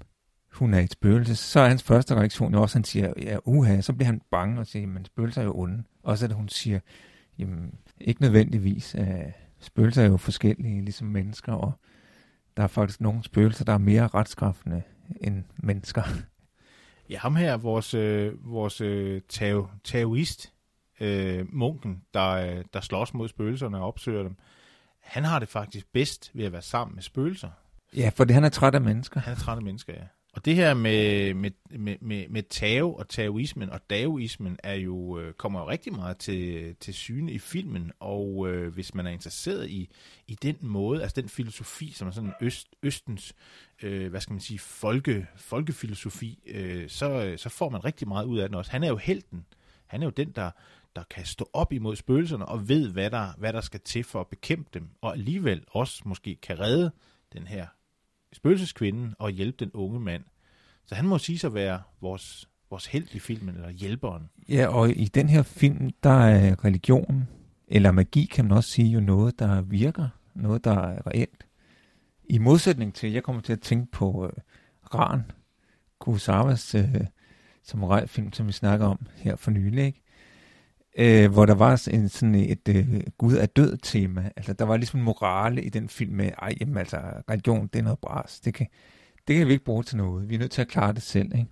hun 0.52 0.74
er 0.74 0.80
et 0.80 0.92
spøgelse, 0.92 1.36
så 1.36 1.60
er 1.60 1.68
hans 1.68 1.82
første 1.82 2.14
reaktion 2.14 2.54
jo 2.54 2.62
også, 2.62 2.72
at 2.72 2.76
han 2.76 2.84
siger, 2.84 3.12
ja, 3.22 3.36
uha, 3.44 3.80
så 3.80 3.92
bliver 3.92 4.06
han 4.06 4.20
bange 4.30 4.60
og 4.60 4.66
siger, 4.66 4.86
men 4.86 5.04
spøgelser 5.04 5.40
er 5.40 5.44
jo 5.44 5.58
onde. 5.58 5.82
Og 6.02 6.18
så 6.18 6.28
da 6.28 6.34
hun 6.34 6.48
siger, 6.48 6.80
jamen, 7.38 7.74
ikke 8.00 8.22
nødvendigvis. 8.22 8.94
Uh, 8.98 9.06
spøgelser 9.60 10.02
er 10.02 10.06
jo 10.06 10.16
forskellige, 10.16 10.84
ligesom 10.84 11.06
mennesker, 11.06 11.52
og 11.52 11.72
der 12.56 12.62
er 12.62 12.66
faktisk 12.66 13.00
nogle 13.00 13.24
spøgelser, 13.24 13.64
der 13.64 13.72
er 13.72 13.78
mere 13.78 14.08
retskræftende 14.08 14.82
end 15.20 15.44
mennesker. 15.56 16.02
Ja, 17.10 17.18
ham 17.18 17.36
her, 17.36 17.56
vores, 17.56 17.94
øh, 17.94 18.50
vores 18.52 18.80
øh, 18.80 19.20
tao, 19.28 19.68
taoist, 19.84 20.52
øh, 21.00 21.46
munken, 21.52 22.02
der, 22.14 22.62
der 22.72 22.80
slås 22.80 23.14
mod 23.14 23.28
spøgelserne 23.28 23.78
og 23.78 23.86
opsøger 23.86 24.22
dem, 24.22 24.36
han 25.00 25.24
har 25.24 25.38
det 25.38 25.48
faktisk 25.48 25.92
bedst 25.92 26.30
ved 26.34 26.44
at 26.44 26.52
være 26.52 26.62
sammen 26.62 26.94
med 26.94 27.02
spøgelser. 27.02 27.50
Ja, 27.96 28.10
for 28.14 28.24
det, 28.24 28.34
han 28.34 28.44
er 28.44 28.48
træt 28.48 28.74
af 28.74 28.80
mennesker. 28.80 29.20
Han 29.20 29.32
er 29.32 29.36
træt 29.36 29.56
af 29.56 29.62
mennesker, 29.62 29.92
ja. 29.92 30.04
Og 30.32 30.44
det 30.44 30.54
her 30.54 30.74
med, 30.74 31.34
med, 31.34 31.50
med, 31.70 31.96
med, 32.00 32.28
med 32.28 32.42
Tao 32.42 32.94
og 32.94 33.08
Taoismen 33.08 33.70
og 33.70 33.90
Daoismen 33.90 34.58
er 34.62 34.74
jo, 34.74 35.18
øh, 35.18 35.32
kommer 35.32 35.60
jo 35.60 35.68
rigtig 35.68 35.92
meget 35.92 36.18
til, 36.18 36.74
til 36.80 36.94
syne 36.94 37.32
i 37.32 37.38
filmen, 37.38 37.92
og 38.00 38.48
øh, 38.48 38.74
hvis 38.74 38.94
man 38.94 39.06
er 39.06 39.10
interesseret 39.10 39.70
i, 39.70 39.88
i 40.26 40.34
den 40.34 40.56
måde, 40.60 41.02
altså 41.02 41.20
den 41.20 41.28
filosofi, 41.28 41.92
som 41.92 42.08
er 42.08 42.12
sådan 42.12 42.32
øst, 42.40 42.68
østens, 42.82 43.34
øh, 43.82 44.10
hvad 44.10 44.20
skal 44.20 44.32
man 44.32 44.40
sige, 44.40 44.58
folke, 44.58 45.26
folkefilosofi, 45.36 46.38
øh, 46.46 46.88
så, 46.88 47.34
så 47.36 47.48
får 47.48 47.68
man 47.68 47.84
rigtig 47.84 48.08
meget 48.08 48.24
ud 48.24 48.38
af 48.38 48.48
den 48.48 48.56
også. 48.56 48.70
Han 48.70 48.84
er 48.84 48.88
jo 48.88 48.96
helten. 48.96 49.46
Han 49.86 50.02
er 50.02 50.06
jo 50.06 50.10
den, 50.10 50.30
der, 50.30 50.50
der 50.96 51.02
kan 51.10 51.24
stå 51.24 51.50
op 51.52 51.72
imod 51.72 51.96
spøgelserne 51.96 52.46
og 52.46 52.68
ved, 52.68 52.88
hvad 52.88 53.10
der, 53.10 53.32
hvad 53.38 53.52
der 53.52 53.60
skal 53.60 53.80
til 53.80 54.04
for 54.04 54.20
at 54.20 54.28
bekæmpe 54.28 54.70
dem, 54.74 54.88
og 55.00 55.12
alligevel 55.12 55.64
også 55.68 56.02
måske 56.04 56.34
kan 56.42 56.60
redde 56.60 56.90
den 57.32 57.46
her 57.46 57.66
spøgelseskvinden 58.32 59.14
og 59.18 59.30
hjælpe 59.30 59.56
den 59.64 59.70
unge 59.74 60.00
mand. 60.00 60.24
Så 60.86 60.94
han 60.94 61.06
må 61.06 61.18
sige 61.18 61.46
at 61.46 61.54
være 61.54 61.82
vores, 62.00 62.48
vores 62.70 62.86
held 62.86 63.14
i 63.14 63.18
filmen, 63.18 63.54
eller 63.54 63.70
hjælperen. 63.70 64.30
Ja, 64.48 64.66
og 64.66 64.90
i 64.90 65.04
den 65.04 65.28
her 65.28 65.42
film, 65.42 65.90
der 66.02 66.24
er 66.24 66.64
religion, 66.64 67.28
eller 67.68 67.90
magi 67.90 68.24
kan 68.24 68.44
man 68.44 68.56
også 68.56 68.70
sige, 68.70 68.88
jo 68.88 69.00
noget, 69.00 69.38
der 69.38 69.62
virker, 69.62 70.08
noget, 70.34 70.64
der 70.64 70.72
er 70.72 71.06
reelt. 71.06 71.46
I 72.24 72.38
modsætning 72.38 72.94
til, 72.94 73.12
jeg 73.12 73.22
kommer 73.22 73.42
til 73.42 73.52
at 73.52 73.60
tænke 73.60 73.92
på 73.92 74.26
øh, 74.26 74.32
Ran, 74.94 75.22
Kurosawas 75.98 76.74
øh, 76.74 76.94
samurajfilm, 77.62 78.32
som 78.32 78.46
vi 78.46 78.52
snakker 78.52 78.86
om 78.86 79.06
her 79.16 79.36
for 79.36 79.50
nylig, 79.50 79.84
ikke? 79.84 79.99
Øh, 80.98 81.32
hvor 81.32 81.46
der 81.46 81.54
var 81.54 81.88
en, 81.92 82.08
sådan 82.08 82.34
et 82.34 82.68
øh, 82.68 83.00
Gud 83.18 83.36
er 83.36 83.46
død 83.46 83.76
tema. 83.82 84.30
Altså, 84.36 84.52
der 84.52 84.64
var 84.64 84.76
ligesom 84.76 85.00
morale 85.00 85.62
i 85.62 85.68
den 85.68 85.88
film 85.88 86.12
med, 86.12 86.30
ej, 86.38 86.54
jamen, 86.60 86.76
altså, 86.76 86.96
religion, 87.30 87.66
det 87.66 87.78
er 87.78 87.82
noget 87.82 87.98
bras. 87.98 88.40
Det 88.40 88.54
kan, 88.54 88.66
det 89.28 89.36
kan 89.36 89.46
vi 89.46 89.52
ikke 89.52 89.64
bruge 89.64 89.82
til 89.82 89.96
noget. 89.96 90.28
Vi 90.28 90.34
er 90.34 90.38
nødt 90.38 90.50
til 90.50 90.62
at 90.62 90.68
klare 90.68 90.92
det 90.92 91.02
selv, 91.02 91.34
ikke? 91.34 91.46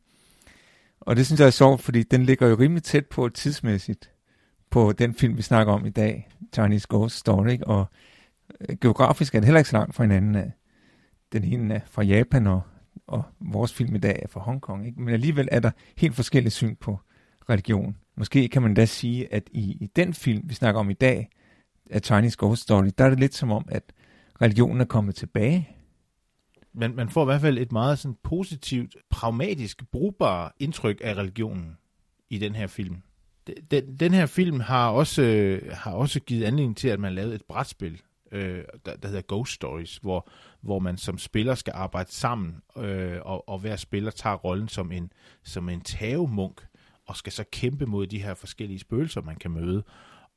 Og 1.01 1.17
det 1.17 1.27
synes 1.27 1.41
jeg 1.41 1.47
er 1.47 1.51
sjovt, 1.51 1.81
fordi 1.81 2.03
den 2.03 2.25
ligger 2.25 2.49
jo 2.49 2.57
rimelig 2.59 2.83
tæt 2.83 3.07
på 3.07 3.29
tidsmæssigt 3.29 4.11
på 4.71 4.93
den 4.93 5.15
film, 5.15 5.37
vi 5.37 5.43
snakker 5.43 5.73
om 5.73 5.87
i 5.87 5.91
dag, 5.91 6.29
Chinese 6.55 6.87
Ghost 6.91 7.17
Story, 7.17 7.49
ikke? 7.49 7.67
og 7.67 7.87
øh, 8.61 8.77
geografisk 8.81 9.35
er 9.35 9.41
det 9.41 9.47
heller 9.47 9.59
ikke 9.59 9.71
så 9.71 9.77
langt 9.77 9.95
fra 9.95 10.05
hinanden. 10.05 10.37
Øh. 10.37 10.51
Den 11.33 11.45
ene 11.45 11.75
er 11.75 11.81
fra 11.91 12.03
Japan, 12.03 12.47
og, 12.47 12.61
og 13.07 13.23
vores 13.41 13.73
film 13.73 13.95
i 13.95 13.99
dag 13.99 14.21
er 14.23 14.29
fra 14.29 14.41
Hongkong. 14.41 14.87
Ikke? 14.87 15.01
Men 15.01 15.15
alligevel 15.15 15.49
er 15.53 15.61
der 15.61 15.71
helt 15.97 16.15
forskellige 16.15 16.51
syn 16.51 16.77
på 16.77 16.99
religion. 17.51 17.97
Måske 18.19 18.49
kan 18.49 18.63
man 18.63 18.75
da 18.75 18.85
sige, 18.85 19.33
at 19.35 19.49
i, 19.53 19.77
i 19.81 19.87
den 19.97 20.15
film, 20.15 20.43
vi 20.45 20.55
snakker 20.55 20.81
om 20.81 20.91
i 20.91 20.95
dag, 20.95 21.29
af 21.91 22.01
Chinese 22.01 22.37
Ghost 22.39 22.63
Story, 22.63 22.89
der 22.99 23.05
er 23.05 23.11
det 23.11 23.21
lidt 23.21 23.35
som 23.35 23.51
om, 23.51 23.65
at 23.69 23.83
religionen 24.43 24.81
er 24.81 24.85
kommet 24.85 25.15
tilbage. 25.15 25.69
Man, 26.73 26.95
man 26.95 27.09
får 27.09 27.23
i 27.23 27.25
hvert 27.25 27.41
fald 27.41 27.59
et 27.59 27.73
meget 27.73 27.99
sådan 27.99 28.17
positivt, 28.23 28.97
pragmatisk, 29.11 29.91
brugbar 29.91 30.55
indtryk 30.59 31.01
af 31.05 31.15
religionen 31.15 31.77
i 32.31 32.39
den 32.39 32.55
her 32.55 32.67
film. 32.67 32.97
Den, 33.71 33.97
den 33.97 34.15
her 34.15 34.27
film 34.27 34.61
har 34.61 34.91
også, 34.91 35.23
øh, 35.23 35.73
har 35.73 35.93
også 35.93 36.21
givet 36.21 36.45
anledning 36.45 36.77
til, 36.77 36.89
at 36.89 37.01
man 37.01 37.13
lavede 37.13 37.35
et 37.35 37.45
brætspil, 37.49 38.01
øh, 38.33 38.63
der, 38.87 38.97
der 38.97 39.09
hedder 39.09 39.23
Ghost 39.29 39.53
Stories, 39.53 39.97
hvor, 39.97 40.29
hvor 40.61 40.79
man 40.79 40.97
som 40.97 41.19
spiller 41.19 41.55
skal 41.55 41.73
arbejde 41.77 42.13
sammen, 42.13 42.55
øh, 42.77 43.19
og, 43.23 43.49
og 43.49 43.59
hver 43.59 43.77
spiller 43.77 44.11
tager 44.11 44.37
rollen 44.37 44.69
som 44.69 44.93
en, 44.93 45.13
som 45.43 45.69
en 45.69 45.81
tavemunk, 45.81 46.61
og 47.09 47.17
skal 47.17 47.33
så 47.33 47.45
kæmpe 47.53 47.87
mod 47.87 48.07
de 48.07 48.23
her 48.23 48.35
forskellige 48.35 48.79
spøgelser, 48.79 49.21
man 49.23 49.37
kan 49.37 49.51
møde. 49.51 49.85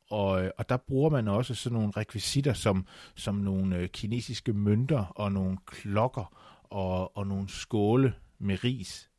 Og, 0.10 0.46
øh, 0.46 0.52
og 0.58 0.70
der 0.70 0.78
bruger 0.78 1.10
man 1.10 1.28
også 1.28 1.56
sådan 1.56 1.78
nogle 1.78 1.92
rekvisitter 1.98 2.54
som, 2.54 2.86
som 3.16 3.36
nogle 3.36 3.78
øh, 3.78 3.90
kinesiske 3.90 4.54
mønter 4.54 5.06
og 5.06 5.32
nogle 5.32 5.58
klokker 5.66 6.34
og, 6.64 7.18
og 7.18 7.28
nogle 7.28 7.50
skåle 7.50 8.14
med 8.40 8.64
ris. 8.64 9.10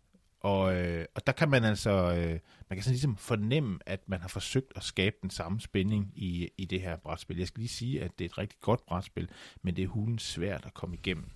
Og, 0.41 0.75
øh, 0.75 1.05
og 1.15 1.27
der 1.27 1.33
kan 1.33 1.51
man 1.51 1.65
altså, 1.65 1.91
øh, 1.91 2.39
man 2.69 2.77
kan 2.77 2.83
sådan 2.83 2.93
ligesom 2.93 3.17
fornemme, 3.17 3.79
at 3.87 4.01
man 4.07 4.21
har 4.21 4.29
forsøgt 4.29 4.73
at 4.77 4.83
skabe 4.83 5.17
den 5.23 5.31
samme 5.31 5.61
spænding 5.61 6.13
i, 6.17 6.49
i 6.59 6.65
det 6.65 6.81
her 6.81 6.97
brætspil. 6.97 7.39
Jeg 7.39 7.47
skal 7.47 7.61
lige 7.61 7.69
sige, 7.69 8.03
at 8.03 8.19
det 8.19 8.25
er 8.25 8.29
et 8.29 8.39
rigtig 8.39 8.59
godt 8.61 8.87
brætspil, 8.87 9.29
men 9.63 9.77
det 9.77 9.83
er 9.83 9.89
hulen 9.89 10.19
svært 10.19 10.67
at 10.67 10.75
komme 10.75 10.97
igennem. 10.97 11.31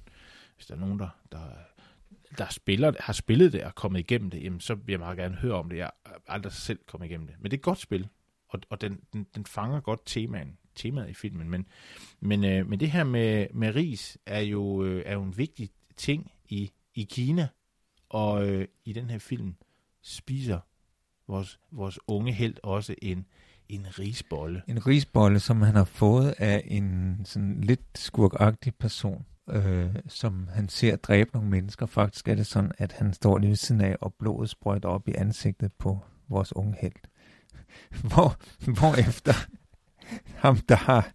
Hvis 0.57 0.67
der 0.67 0.75
er 0.75 0.79
nogen, 0.79 0.99
der, 0.99 1.09
der, 1.33 1.43
der 2.39 2.49
spiller, 2.51 2.93
har 3.01 3.13
spillet 3.13 3.53
det 3.53 3.65
og 3.65 3.75
kommet 3.75 4.01
igennem 4.01 4.31
det, 4.31 4.45
jamen, 4.45 4.61
så 4.61 4.75
vil 4.75 4.93
jeg 4.93 4.99
meget 4.99 5.19
gerne 5.19 5.35
høre 5.35 5.55
om 5.55 5.69
det. 5.69 5.77
Jeg 5.77 5.91
har 6.07 6.21
aldrig 6.29 6.53
selv 6.53 6.79
kommet 6.87 7.07
igennem 7.09 7.27
det. 7.27 7.37
Men 7.39 7.45
det 7.45 7.53
er 7.53 7.59
et 7.59 7.63
godt 7.63 7.79
spil, 7.79 8.09
og, 8.49 8.61
og 8.71 8.81
den, 8.81 9.01
den, 9.13 9.27
den 9.35 9.47
fanger 9.47 9.81
godt 9.81 10.01
temaen, 10.07 10.59
temaet 10.75 11.11
i 11.11 11.15
filmen. 11.15 11.51
Men, 11.51 11.67
men, 12.21 12.45
øh, 12.45 12.69
men 12.69 12.81
det 12.81 12.91
her 12.91 13.05
med, 13.05 13.47
med 13.55 13.75
ris 13.75 14.19
er 14.27 14.41
jo, 14.41 14.85
øh, 14.85 15.03
er 15.07 15.13
jo 15.13 15.23
en 15.23 15.39
vigtig 15.39 15.71
ting 15.97 16.33
i, 16.49 16.71
i 16.95 17.03
Kina, 17.03 17.49
og 18.09 18.49
øh, 18.49 18.69
i 18.85 18.93
den 18.93 19.11
her 19.11 19.19
film 19.19 19.55
spiser 20.03 20.61
vores, 21.29 21.61
vores 21.71 21.99
unge 22.07 22.33
held 22.33 22.55
også 22.63 22.95
en, 23.03 23.27
en 23.69 23.87
risbolle. 23.99 24.63
En 24.69 24.87
risbolle, 24.87 25.41
som 25.41 25.63
han 25.63 25.75
har 25.75 25.85
fået 25.85 26.35
af 26.39 26.63
en 26.67 27.21
sådan 27.25 27.61
lidt 27.61 27.99
skurkagtig 27.99 28.75
person, 28.75 29.27
øh, 29.51 29.95
som 30.09 30.49
han 30.53 30.69
ser 30.69 30.97
dræbe 30.97 31.31
nogle 31.35 31.49
mennesker. 31.51 31.87
Faktisk 31.87 32.29
er 32.29 32.35
det 32.35 32.47
sådan, 32.47 32.73
at 32.79 32.93
han 32.93 33.13
står 33.13 33.39
lige 33.39 33.49
ved 33.49 33.57
siden 33.57 33.81
af, 33.81 33.97
og 34.01 34.15
blodet 34.19 34.51
sprøjter 34.51 34.89
op 34.89 35.09
i 35.09 35.15
ansigtet 35.15 35.73
på 35.73 35.99
vores 36.29 36.57
unge 36.57 36.77
held. 36.81 36.93
Hvor, 38.09 38.37
hvor 38.81 38.95
efter 38.95 39.33
ham, 40.35 40.57
der 40.57 40.77
har 40.77 41.13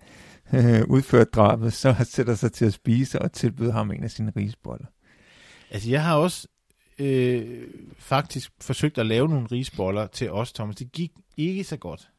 øh, 0.54 0.82
udført 0.88 1.34
drabet, 1.34 1.74
så 1.74 1.96
sætter 2.04 2.36
sig 2.36 2.52
til 2.52 2.66
at 2.66 2.74
spise 2.74 3.22
og 3.22 3.32
tilbyder 3.32 3.72
ham 3.72 3.92
en 3.92 4.04
af 4.04 4.12
sine 4.12 4.34
risboller. 4.36 4.86
Altså, 5.72 5.90
jeg 5.90 6.04
har 6.04 6.16
også 6.16 6.48
øh, 7.00 7.68
faktisk 7.98 8.52
forsøgt 8.62 8.98
at 8.98 9.06
lave 9.06 9.30
nogle 9.30 9.48
risboller 9.52 10.08
til 10.08 10.32
os, 10.32 10.54
Thomas. 10.54 10.76
Det 10.76 10.92
gik 10.92 11.12
ikke 11.38 11.64
så 11.64 11.78
godt, 11.78 12.10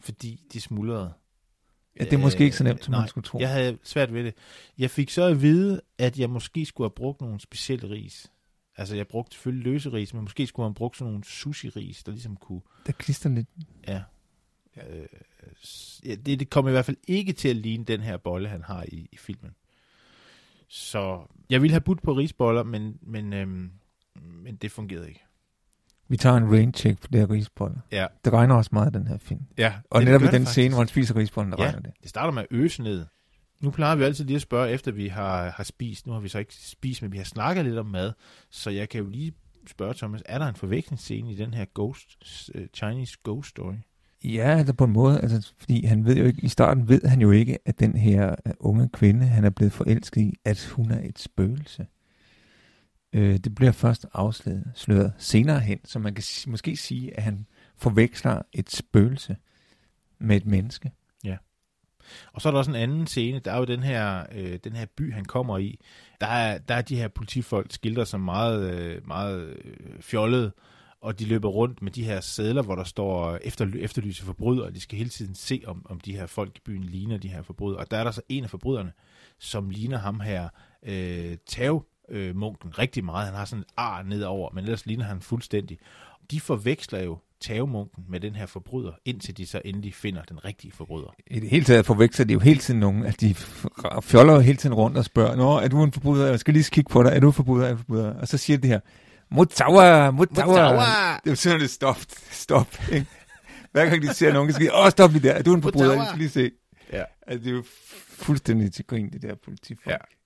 fordi 0.00 0.40
de 0.52 0.60
smuldrede. 0.60 1.12
Ja, 1.98 2.04
det 2.04 2.12
er 2.12 2.18
måske 2.18 2.44
ikke 2.44 2.56
så 2.56 2.64
nemt, 2.64 2.84
som 2.84 2.92
Nej, 2.92 3.00
man 3.00 3.08
skulle 3.08 3.24
tro. 3.24 3.38
jeg 3.38 3.48
havde 3.48 3.78
svært 3.82 4.14
ved 4.14 4.24
det. 4.24 4.34
Jeg 4.78 4.90
fik 4.90 5.10
så 5.10 5.22
at 5.22 5.42
vide, 5.42 5.80
at 5.98 6.18
jeg 6.18 6.30
måske 6.30 6.66
skulle 6.66 6.84
have 6.84 6.94
brugt 6.94 7.20
nogle 7.20 7.40
specielle 7.40 7.90
ris. 7.90 8.32
Altså, 8.76 8.96
jeg 8.96 9.08
brugte 9.08 9.34
selvfølgelig 9.34 9.72
løse 9.72 9.92
ris, 9.92 10.14
men 10.14 10.22
måske 10.22 10.46
skulle 10.46 10.64
man 10.64 10.74
brugt 10.74 10.96
sådan 10.96 11.12
nogle 11.12 11.24
sushi-ris, 11.24 12.02
der 12.02 12.12
ligesom 12.12 12.36
kunne... 12.36 12.60
Der 12.86 12.92
klister 12.92 13.30
lidt. 13.30 13.48
Ja. 13.88 14.02
Øh, 14.76 15.06
ja 16.04 16.14
det, 16.14 16.40
det 16.40 16.50
kom 16.50 16.68
i 16.68 16.70
hvert 16.70 16.84
fald 16.84 16.96
ikke 17.08 17.32
til 17.32 17.48
at 17.48 17.56
ligne 17.56 17.84
den 17.84 18.00
her 18.00 18.16
bolle, 18.16 18.48
han 18.48 18.62
har 18.62 18.84
i, 18.88 19.08
i 19.12 19.16
filmen. 19.16 19.54
Så 20.68 21.26
jeg 21.50 21.62
ville 21.62 21.72
have 21.72 21.80
budt 21.80 22.02
på 22.02 22.12
risboller, 22.12 22.62
men, 22.62 22.98
men, 23.02 23.32
øhm, 23.32 23.70
men 24.22 24.56
det 24.56 24.70
fungerede 24.70 25.08
ikke. 25.08 25.24
Vi 26.08 26.16
tager 26.16 26.36
en 26.36 26.50
rain 26.52 26.74
check 26.74 27.00
på 27.00 27.08
det 27.12 27.20
her 27.20 27.30
risboller. 27.30 27.78
Ja. 27.92 28.06
Det 28.24 28.32
regner 28.32 28.54
også 28.54 28.70
meget, 28.72 28.94
den 28.94 29.06
her 29.06 29.18
film. 29.18 29.40
Ja, 29.58 29.72
Og 29.90 30.04
netop 30.04 30.22
i 30.22 30.26
den 30.26 30.46
scene, 30.46 30.68
hvor 30.68 30.78
han 30.78 30.88
spiser 30.88 31.16
risbollen, 31.16 31.52
der 31.52 31.58
Ja. 31.60 31.64
regner 31.68 31.80
det. 31.80 31.90
Det 32.02 32.10
starter 32.10 32.32
med 32.32 32.42
at 32.42 32.48
øse 32.50 32.82
ned. 32.82 33.06
Nu 33.60 33.70
plejer 33.70 33.96
vi 33.96 34.04
altid 34.04 34.24
lige 34.24 34.36
at 34.36 34.42
spørge, 34.42 34.70
efter 34.70 34.92
vi 34.92 35.08
har, 35.08 35.50
har 35.50 35.64
spist. 35.64 36.06
Nu 36.06 36.12
har 36.12 36.20
vi 36.20 36.28
så 36.28 36.38
ikke 36.38 36.54
spist, 36.54 37.02
men 37.02 37.12
vi 37.12 37.16
har 37.16 37.24
snakket 37.24 37.64
lidt 37.64 37.78
om 37.78 37.86
mad. 37.86 38.12
Så 38.50 38.70
jeg 38.70 38.88
kan 38.88 39.00
jo 39.00 39.06
lige 39.06 39.32
spørge 39.66 39.94
Thomas, 39.94 40.22
er 40.26 40.38
der 40.38 40.46
en 40.46 40.54
forvekslingsscene 40.54 41.32
i 41.32 41.36
den 41.36 41.54
her 41.54 41.64
ghost, 41.74 42.16
uh, 42.54 42.60
Chinese 42.74 43.16
ghost 43.24 43.48
story? 43.50 43.74
Ja, 44.24 44.56
altså 44.58 44.74
på 44.74 44.84
en 44.84 44.92
måde, 44.92 45.20
altså, 45.20 45.52
fordi 45.58 45.84
han 45.84 46.04
ved 46.04 46.16
jo 46.16 46.24
ikke, 46.24 46.40
i 46.42 46.48
starten 46.48 46.88
ved 46.88 47.00
han 47.04 47.20
jo 47.20 47.30
ikke, 47.30 47.58
at 47.66 47.80
den 47.80 47.96
her 47.96 48.34
øh, 48.46 48.52
unge 48.60 48.88
kvinde, 48.88 49.26
han 49.26 49.44
er 49.44 49.50
blevet 49.50 49.72
forelsket 49.72 50.20
i, 50.20 50.34
at 50.44 50.64
hun 50.76 50.90
er 50.90 51.00
et 51.08 51.18
spøgelse. 51.18 51.86
Øh, 53.12 53.38
det 53.38 53.54
bliver 53.54 53.72
først 53.72 54.06
afsløret 54.12 54.72
sløret 54.74 55.12
senere 55.18 55.60
hen, 55.60 55.78
så 55.84 55.98
man 55.98 56.14
kan 56.14 56.24
måske 56.46 56.76
sige, 56.76 57.16
at 57.16 57.22
han 57.22 57.46
forveksler 57.76 58.42
et 58.52 58.70
spøgelse 58.70 59.36
med 60.18 60.36
et 60.36 60.46
menneske. 60.46 60.92
Ja. 61.24 61.36
Og 62.32 62.40
så 62.40 62.48
er 62.48 62.50
der 62.50 62.58
også 62.58 62.70
en 62.70 62.76
anden 62.76 63.06
scene, 63.06 63.38
der 63.38 63.52
er 63.52 63.58
jo 63.58 63.64
den 63.64 63.82
her, 63.82 64.26
øh, 64.32 64.58
den 64.64 64.72
her 64.72 64.86
by, 64.96 65.12
han 65.12 65.24
kommer 65.24 65.58
i. 65.58 65.80
Der 66.20 66.26
er, 66.26 66.58
der 66.58 66.74
er 66.74 66.82
de 66.82 66.96
her 66.96 67.08
politifolk 67.08 67.72
skildrer 67.72 68.04
som 68.04 68.20
meget, 68.20 68.72
øh, 68.72 69.06
meget 69.06 69.56
øh, 69.64 70.00
fjollede, 70.00 70.52
og 71.00 71.18
de 71.18 71.24
løber 71.24 71.48
rundt 71.48 71.82
med 71.82 71.92
de 71.92 72.04
her 72.04 72.20
sædler, 72.20 72.62
hvor 72.62 72.74
der 72.74 72.84
står 72.84 73.38
efter, 73.42 73.72
efterlyse 73.78 74.24
forbrydere. 74.24 74.66
og 74.66 74.74
De 74.74 74.80
skal 74.80 74.98
hele 74.98 75.10
tiden 75.10 75.34
se, 75.34 75.62
om, 75.66 75.86
om 75.90 76.00
de 76.00 76.16
her 76.16 76.26
folk 76.26 76.56
i 76.56 76.60
byen 76.64 76.84
ligner 76.84 77.18
de 77.18 77.28
her 77.28 77.42
forbrydere. 77.42 77.78
Og 77.78 77.90
der 77.90 77.96
er 77.96 78.04
der 78.04 78.10
så 78.10 78.22
en 78.28 78.44
af 78.44 78.50
forbryderne, 78.50 78.92
som 79.38 79.70
ligner 79.70 79.98
ham 79.98 80.20
her, 80.20 80.48
øh, 80.82 81.36
Tav, 81.46 81.84
øh, 82.10 82.36
munken 82.36 82.78
rigtig 82.78 83.04
meget. 83.04 83.26
Han 83.26 83.34
har 83.34 83.44
sådan 83.44 83.62
et 83.62 83.68
ar 83.76 84.02
nedover, 84.02 84.50
men 84.54 84.64
ellers 84.64 84.86
ligner 84.86 85.04
han 85.04 85.20
fuldstændig. 85.20 85.78
De 86.30 86.40
forveksler 86.40 87.02
jo 87.02 87.18
Tavemunken 87.40 88.04
med 88.08 88.20
den 88.20 88.34
her 88.34 88.46
forbryder, 88.46 88.92
indtil 89.04 89.36
de 89.36 89.46
så 89.46 89.60
endelig 89.64 89.94
finder 89.94 90.22
den 90.22 90.44
rigtige 90.44 90.72
forbryder. 90.72 91.14
I 91.26 91.40
det 91.40 91.48
hele 91.50 91.64
taget 91.64 91.86
forveksler 91.86 92.26
de 92.26 92.32
jo 92.32 92.38
hele 92.38 92.60
tiden 92.60 92.80
nogen, 92.80 93.06
at 93.06 93.20
de 93.20 93.34
fjoller 94.02 94.34
jo 94.34 94.40
hele 94.40 94.56
tiden 94.56 94.74
rundt 94.74 94.96
og 94.96 95.04
spørger, 95.04 95.36
Nå, 95.36 95.58
er 95.58 95.68
du 95.68 95.82
en 95.82 95.92
forbryder? 95.92 96.26
Jeg 96.26 96.40
skal 96.40 96.54
lige 96.54 96.64
kigge 96.70 96.90
på 96.90 97.02
dig. 97.02 97.12
Er 97.12 97.20
du 97.20 97.26
en 97.26 97.32
forbryder? 97.32 97.66
Er 97.66 97.70
du 97.70 97.74
en 97.74 97.78
forbryder? 97.78 98.14
Og 98.14 98.28
så 98.28 98.38
siger 98.38 98.58
de 98.58 98.68
her, 98.68 98.80
Mutawa, 99.30 100.10
Mutawa. 100.10 101.18
Det 101.24 101.30
er 101.30 101.34
sådan, 101.34 101.60
det 101.60 101.70
stop, 101.70 101.96
stop. 102.30 102.74
Ikke? 102.92 103.06
Hver 103.72 103.88
gang 103.90 104.02
de 104.02 104.14
ser 104.14 104.32
nogen, 104.32 104.52
så 104.52 104.58
siger 104.58 104.70
de, 104.70 104.84
åh, 104.84 104.90
stop 104.90 105.12
lige 105.12 105.28
der. 105.28 105.34
Er 105.34 105.42
du 105.42 105.54
en 105.54 105.62
forbryder? 105.62 105.92
Jeg 105.92 106.06
skal 106.06 106.18
lige 106.18 106.30
se. 106.30 106.50
Ja. 106.92 107.02
Altså, 107.26 107.44
det 107.44 107.50
er 107.50 107.56
jo 107.56 107.64
fuldstændig 108.08 108.72
til 108.72 108.86
grin, 108.86 109.10
det 109.12 109.22
der 109.22 109.34
politifolk. 109.44 109.86
Ja. 109.86 110.17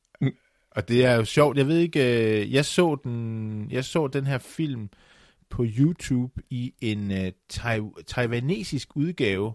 Og 0.76 0.88
det 0.88 1.05
er 1.05 1.14
jo 1.14 1.25
sjovt. 1.25 1.57
Jeg 1.57 1.69
ved 1.69 1.79
ikke, 1.79 2.41
øh, 2.41 2.52
jeg 2.52 2.64
så 2.64 2.97
den, 3.05 3.71
jeg 3.71 3.85
så 3.85 4.07
den 4.07 4.26
her 4.26 4.38
film 4.38 4.91
på 5.50 5.64
YouTube 5.79 6.43
i 6.50 6.75
en 6.81 7.11
uh, 7.11 7.29
tai- 7.49 8.02
taiwanesisk 8.07 8.97
udgave, 8.97 9.55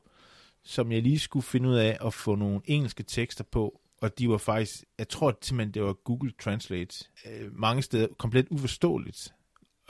som 0.64 0.92
jeg 0.92 1.02
lige 1.02 1.20
skulle 1.20 1.44
finde 1.44 1.70
ud 1.70 1.76
af 1.76 1.98
at 2.06 2.14
få 2.14 2.36
nogle 2.36 2.62
engelske 2.66 3.04
tekster 3.04 3.44
på. 3.44 3.82
Og 4.02 4.20
de 4.20 4.30
var 4.30 4.38
faktisk, 4.38 4.84
jeg 4.98 5.10
tror 5.10 5.38
simpelthen, 5.42 5.74
det 5.74 5.84
var 5.84 5.94
Google 5.94 6.32
Translate, 6.40 7.06
øh, 7.26 7.60
mange 7.60 7.82
steder 7.82 8.08
komplet 8.18 8.48
uforståeligt 8.50 9.34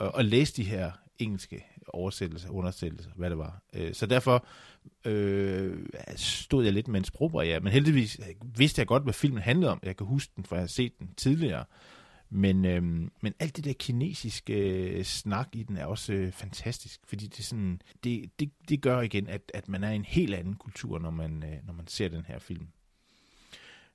at, 0.00 0.10
at 0.18 0.24
læse 0.24 0.56
de 0.56 0.64
her 0.64 0.92
engelske 1.18 1.64
oversættelse, 1.94 2.50
undersættelse, 2.50 3.10
hvad 3.16 3.30
det 3.30 3.38
var. 3.38 3.62
Øh, 3.72 3.94
så 3.94 4.06
derfor 4.06 4.46
øh, 5.04 5.86
stod 6.16 6.64
jeg 6.64 6.72
lidt 6.72 6.88
med 6.88 7.00
en 7.00 7.04
sprogbarriere, 7.04 7.60
men 7.60 7.72
heldigvis 7.72 8.20
vidste 8.56 8.80
jeg 8.80 8.86
godt, 8.86 9.02
hvad 9.02 9.12
filmen 9.12 9.42
handlede 9.42 9.72
om. 9.72 9.80
Jeg 9.82 9.96
kan 9.96 10.06
huske 10.06 10.32
den, 10.36 10.44
for 10.44 10.56
jeg 10.56 10.62
har 10.62 10.66
set 10.66 10.98
den 10.98 11.10
tidligere. 11.16 11.64
Men, 12.30 12.64
øh, 12.64 12.82
men 13.22 13.34
alt 13.38 13.56
det 13.56 13.64
der 13.64 13.72
kinesiske 13.72 14.54
øh, 14.54 15.04
snak 15.04 15.48
i 15.52 15.62
den 15.62 15.76
er 15.76 15.86
også 15.86 16.12
øh, 16.12 16.32
fantastisk, 16.32 17.00
fordi 17.04 17.26
det, 17.26 17.44
sådan, 17.44 17.82
det, 18.04 18.30
det, 18.40 18.50
det 18.68 18.82
gør 18.82 19.00
igen, 19.00 19.28
at, 19.28 19.52
at 19.54 19.68
man 19.68 19.84
er 19.84 19.90
i 19.90 19.96
en 19.96 20.04
helt 20.04 20.34
anden 20.34 20.54
kultur, 20.54 20.98
når 20.98 21.10
man, 21.10 21.42
øh, 21.42 21.66
når 21.66 21.72
man 21.72 21.86
ser 21.86 22.08
den 22.08 22.24
her 22.24 22.38
film. 22.38 22.66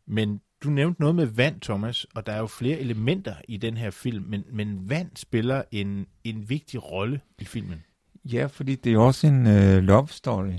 Men 0.05 0.41
du 0.63 0.69
nævnte 0.69 1.01
noget 1.01 1.15
med 1.15 1.25
vand, 1.25 1.61
Thomas, 1.61 2.05
og 2.15 2.25
der 2.25 2.31
er 2.33 2.39
jo 2.39 2.47
flere 2.47 2.79
elementer 2.79 3.35
i 3.47 3.57
den 3.57 3.77
her 3.77 3.91
film, 3.91 4.25
men, 4.27 4.43
men 4.51 4.89
vand 4.89 5.09
spiller 5.15 5.63
en, 5.71 6.05
en 6.23 6.49
vigtig 6.49 6.91
rolle 6.91 7.21
i 7.39 7.45
filmen. 7.45 7.83
Ja, 8.25 8.45
fordi 8.45 8.75
det 8.75 8.89
er 8.89 8.93
jo 8.93 9.05
også 9.05 9.27
en 9.27 9.47
øh, 9.47 9.83
love 9.83 10.07
story, 10.07 10.53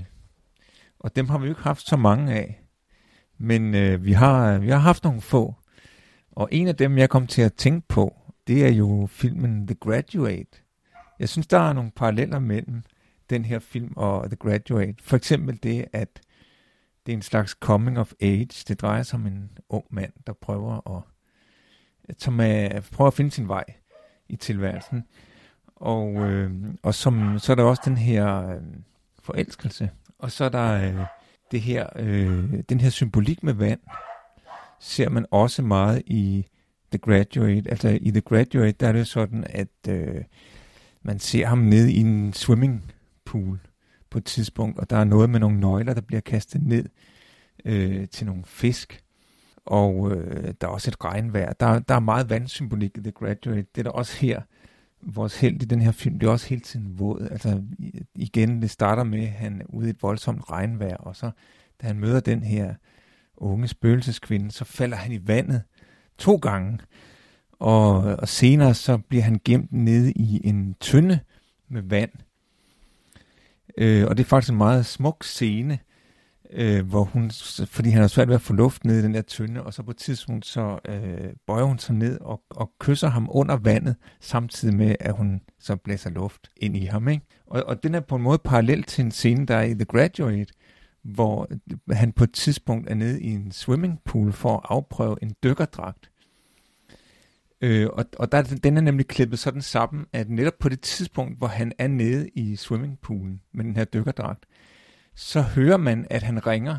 og 0.99 1.15
dem 1.15 1.29
har 1.29 1.37
vi 1.37 1.45
jo 1.45 1.51
ikke 1.51 1.61
haft 1.61 1.87
så 1.87 1.97
mange 1.97 2.33
af. 2.33 2.61
Men 3.37 3.75
øh, 3.75 4.05
vi, 4.05 4.11
har, 4.11 4.57
vi 4.57 4.69
har 4.69 4.77
haft 4.77 5.03
nogle 5.03 5.21
få, 5.21 5.55
og 6.31 6.49
en 6.51 6.67
af 6.67 6.75
dem, 6.75 6.97
jeg 6.97 7.09
kom 7.09 7.27
til 7.27 7.41
at 7.41 7.53
tænke 7.53 7.87
på, 7.87 8.17
det 8.47 8.65
er 8.65 8.71
jo 8.71 9.07
filmen 9.11 9.67
The 9.67 9.75
Graduate. 9.75 10.61
Jeg 11.19 11.29
synes, 11.29 11.47
der 11.47 11.59
er 11.59 11.73
nogle 11.73 11.91
paralleller 11.95 12.39
mellem 12.39 12.83
den 13.29 13.45
her 13.45 13.59
film 13.59 13.93
og 13.95 14.29
The 14.29 14.35
Graduate. 14.35 14.95
For 15.01 15.17
eksempel 15.17 15.59
det, 15.63 15.85
at 15.93 16.21
det 17.05 17.11
er 17.11 17.17
en 17.17 17.21
slags 17.21 17.51
coming 17.51 17.99
of 17.99 18.11
age. 18.21 18.63
Det 18.67 18.81
drejer 18.81 19.03
sig 19.03 19.19
om 19.19 19.27
en 19.27 19.49
ung 19.69 19.85
mand, 19.89 20.11
der 20.27 20.33
prøver 20.33 20.97
at, 20.97 21.03
som 22.17 22.39
er, 22.39 22.81
prøver 22.91 23.07
at 23.07 23.13
finde 23.13 23.31
sin 23.31 23.47
vej 23.47 23.63
i 24.29 24.35
tilværelsen. 24.35 25.03
Og, 25.75 26.15
øh, 26.15 26.51
og 26.83 26.95
som, 26.95 27.39
så 27.39 27.51
er 27.51 27.55
der 27.55 27.63
også 27.63 27.81
den 27.85 27.97
her 27.97 28.49
øh, 28.49 28.61
forelskelse. 29.19 29.89
Og 30.19 30.31
så 30.31 30.45
er 30.45 30.49
der 30.49 30.73
øh, 30.73 31.05
det 31.51 31.61
her, 31.61 31.87
øh, 31.95 32.53
den 32.69 32.79
her 32.79 32.89
symbolik 32.89 33.43
med 33.43 33.53
vand, 33.53 33.79
ser 34.79 35.09
man 35.09 35.25
også 35.31 35.61
meget 35.61 36.03
i 36.05 36.45
The 36.91 36.97
Graduate. 36.97 37.69
Altså 37.69 37.99
i 38.01 38.11
The 38.11 38.21
Graduate, 38.21 38.71
der 38.71 38.87
er 38.87 38.91
det 38.91 39.07
sådan, 39.07 39.45
at 39.49 39.89
øh, 39.89 40.23
man 41.01 41.19
ser 41.19 41.45
ham 41.45 41.57
nede 41.57 41.93
i 41.93 41.99
en 41.99 42.33
swimming 42.33 42.91
pool 43.25 43.59
på 44.15 44.19
et 44.19 44.25
tidspunkt, 44.25 44.79
og 44.79 44.89
der 44.89 44.97
er 44.97 45.03
noget 45.03 45.29
med 45.29 45.39
nogle 45.39 45.59
nøgler, 45.59 45.93
der 45.93 46.01
bliver 46.01 46.21
kastet 46.21 46.63
ned 46.63 46.85
øh, 47.65 48.07
til 48.07 48.25
nogle 48.25 48.43
fisk. 48.45 49.03
Og 49.65 50.11
øh, 50.11 50.53
der 50.61 50.67
er 50.67 50.71
også 50.71 50.91
et 50.91 51.05
regnvejr. 51.05 51.53
Der, 51.53 51.79
der 51.79 51.95
er 51.95 51.99
meget 51.99 52.29
vandsymbolik 52.29 52.97
i 52.97 53.01
The 53.01 53.11
Graduate. 53.11 53.65
Det 53.75 53.77
er 53.77 53.83
der 53.83 53.89
også 53.89 54.17
her. 54.17 54.41
Vores 55.01 55.39
held 55.39 55.61
i 55.61 55.65
den 55.65 55.81
her 55.81 55.91
film, 55.91 56.19
det 56.19 56.27
er 56.27 56.31
også 56.31 56.49
hele 56.49 56.61
tiden 56.61 56.99
våd. 56.99 57.27
Altså 57.31 57.61
igen, 58.15 58.61
det 58.61 58.69
starter 58.69 59.03
med, 59.03 59.23
at 59.23 59.29
han 59.29 59.61
er 59.61 59.65
ude 59.69 59.87
i 59.87 59.89
et 59.89 60.03
voldsomt 60.03 60.51
regnvejr, 60.51 60.97
og 60.97 61.15
så 61.15 61.31
da 61.81 61.87
han 61.87 61.99
møder 61.99 62.19
den 62.19 62.43
her 62.43 62.73
unge 63.37 63.67
spøgelseskvinde, 63.67 64.51
så 64.51 64.65
falder 64.65 64.97
han 64.97 65.11
i 65.11 65.27
vandet 65.27 65.61
to 66.17 66.35
gange. 66.35 66.79
Og, 67.51 67.97
og 67.97 68.27
senere 68.27 68.73
så 68.73 68.97
bliver 68.97 69.23
han 69.23 69.41
gemt 69.45 69.71
nede 69.71 70.11
i 70.11 70.41
en 70.43 70.75
tynde 70.79 71.19
med 71.69 71.81
vand. 71.81 72.11
Øh, 73.77 74.07
og 74.07 74.17
det 74.17 74.23
er 74.23 74.27
faktisk 74.27 74.51
en 74.51 74.57
meget 74.57 74.85
smuk 74.85 75.23
scene, 75.23 75.79
øh, 76.51 76.87
hvor 76.87 77.03
hun, 77.03 77.31
fordi 77.65 77.89
han 77.89 78.01
har 78.01 78.07
svært 78.07 78.27
ved 78.27 78.35
at 78.35 78.41
få 78.41 78.53
luft 78.53 78.85
ned 78.85 78.99
i 78.99 79.01
den 79.01 79.13
der 79.13 79.21
tynde, 79.21 79.63
og 79.63 79.73
så 79.73 79.83
på 79.83 79.91
et 79.91 79.97
tidspunkt 79.97 80.45
så 80.45 80.79
øh, 80.89 81.33
bøjer 81.47 81.63
hun 81.63 81.79
sig 81.79 81.95
ned 81.95 82.19
og, 82.21 82.41
og 82.49 82.71
kysser 82.79 83.07
ham 83.07 83.27
under 83.31 83.57
vandet, 83.57 83.95
samtidig 84.19 84.75
med, 84.75 84.95
at 84.99 85.13
hun 85.13 85.41
så 85.59 85.75
blæser 85.75 86.09
luft 86.09 86.49
ind 86.57 86.77
i 86.77 86.85
ham. 86.85 87.07
Ikke? 87.07 87.25
Og, 87.47 87.63
og 87.63 87.83
den 87.83 87.95
er 87.95 87.99
på 87.99 88.15
en 88.15 88.21
måde 88.21 88.37
parallel 88.37 88.83
til 88.83 89.05
en 89.05 89.11
scene, 89.11 89.45
der 89.45 89.55
er 89.55 89.63
i 89.63 89.73
The 89.73 89.85
Graduate, 89.85 90.53
hvor 91.03 91.49
han 91.91 92.11
på 92.11 92.23
et 92.23 92.33
tidspunkt 92.33 92.89
er 92.89 92.95
nede 92.95 93.21
i 93.21 93.29
en 93.31 93.51
swimmingpool 93.51 94.31
for 94.33 94.53
at 94.53 94.61
afprøve 94.63 95.17
en 95.21 95.35
dykkerdragt. 95.43 96.09
Øh, 97.65 97.89
og 97.93 98.05
og 98.17 98.31
der, 98.31 98.41
den 98.41 98.77
er 98.77 98.81
nemlig 98.81 99.07
klippet 99.07 99.39
sådan 99.39 99.61
sammen, 99.61 100.05
at 100.13 100.29
netop 100.29 100.53
på 100.59 100.69
det 100.69 100.81
tidspunkt, 100.81 101.37
hvor 101.37 101.47
han 101.47 101.71
er 101.77 101.87
nede 101.87 102.29
i 102.29 102.55
swimmingpoolen 102.55 103.41
med 103.53 103.65
den 103.65 103.75
her 103.75 103.85
dykkerdragt, 103.85 104.45
så 105.15 105.41
hører 105.41 105.77
man, 105.77 106.07
at 106.09 106.23
han 106.23 106.47
ringer 106.47 106.77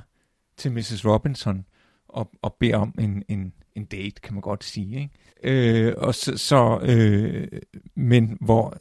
til 0.57 0.73
Mrs. 0.73 1.07
Robinson 1.07 1.65
og, 2.09 2.31
og 2.43 2.57
beder 2.61 2.77
om 2.77 2.95
en, 2.99 3.23
en, 3.29 3.53
en 3.75 3.85
date, 3.85 4.21
kan 4.23 4.35
man 4.35 4.41
godt 4.41 4.65
sige. 4.65 5.01
Ikke? 5.01 5.89
Øh, 5.89 5.95
og 5.97 6.15
så, 6.15 6.37
så 6.37 6.81
øh, 6.83 7.49
men 7.95 8.39
hvor 8.41 8.77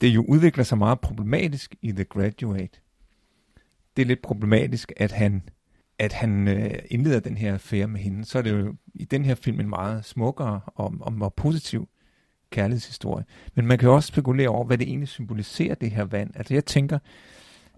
det 0.00 0.08
jo 0.08 0.24
udvikler 0.28 0.64
sig 0.64 0.78
meget 0.78 1.00
problematisk 1.00 1.74
i 1.82 1.92
The 1.92 2.04
Graduate, 2.04 2.80
det 3.96 4.02
er 4.02 4.06
lidt 4.06 4.22
problematisk, 4.22 4.92
at 4.96 5.12
han, 5.12 5.42
at 5.98 6.12
han 6.12 6.48
øh, 6.48 6.74
indleder 6.90 7.20
den 7.20 7.36
her 7.36 7.52
affære 7.54 7.86
med 7.86 8.00
hende. 8.00 8.24
Så 8.24 8.38
er 8.38 8.42
det 8.42 8.50
jo 8.50 8.74
i 8.94 9.04
den 9.04 9.24
her 9.24 9.34
film 9.34 9.60
en 9.60 9.68
meget 9.68 10.04
smukkere 10.04 10.60
og, 10.66 10.94
og 11.00 11.14
og 11.20 11.34
positiv 11.34 11.88
kærlighedshistorie. 12.50 13.24
Men 13.54 13.66
man 13.66 13.78
kan 13.78 13.88
jo 13.88 13.94
også 13.94 14.06
spekulere 14.06 14.48
over, 14.48 14.64
hvad 14.64 14.78
det 14.78 14.88
egentlig 14.88 15.08
symboliserer, 15.08 15.74
det 15.74 15.90
her 15.90 16.04
vand. 16.04 16.30
Altså 16.34 16.54
jeg 16.54 16.64
tænker, 16.64 16.98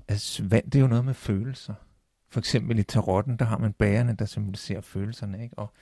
at 0.09 0.41
vand 0.45 0.65
det 0.65 0.75
er 0.75 0.81
jo 0.81 0.87
noget 0.87 1.05
med 1.05 1.15
følelser. 1.15 1.75
For 2.29 2.41
eksempel 2.41 2.79
i 2.79 2.83
tarotten, 2.83 3.37
der 3.37 3.45
har 3.45 3.59
man 3.59 3.73
bærerne, 3.73 4.17
der 4.19 4.25
symboliserer 4.25 4.81
følelserne. 4.81 5.43
Ikke? 5.43 5.59
Og 5.59 5.73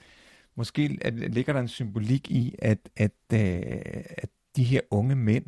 måske 0.55 0.97
at, 1.01 1.13
ligger 1.13 1.53
der 1.53 1.59
en 1.59 1.67
symbolik 1.67 2.31
i, 2.31 2.55
at, 2.59 2.89
at, 2.95 3.11
at, 3.29 3.39
øh, 3.39 4.03
at 4.17 4.29
de 4.55 4.63
her 4.63 4.81
unge 4.91 5.15
mænd, 5.15 5.45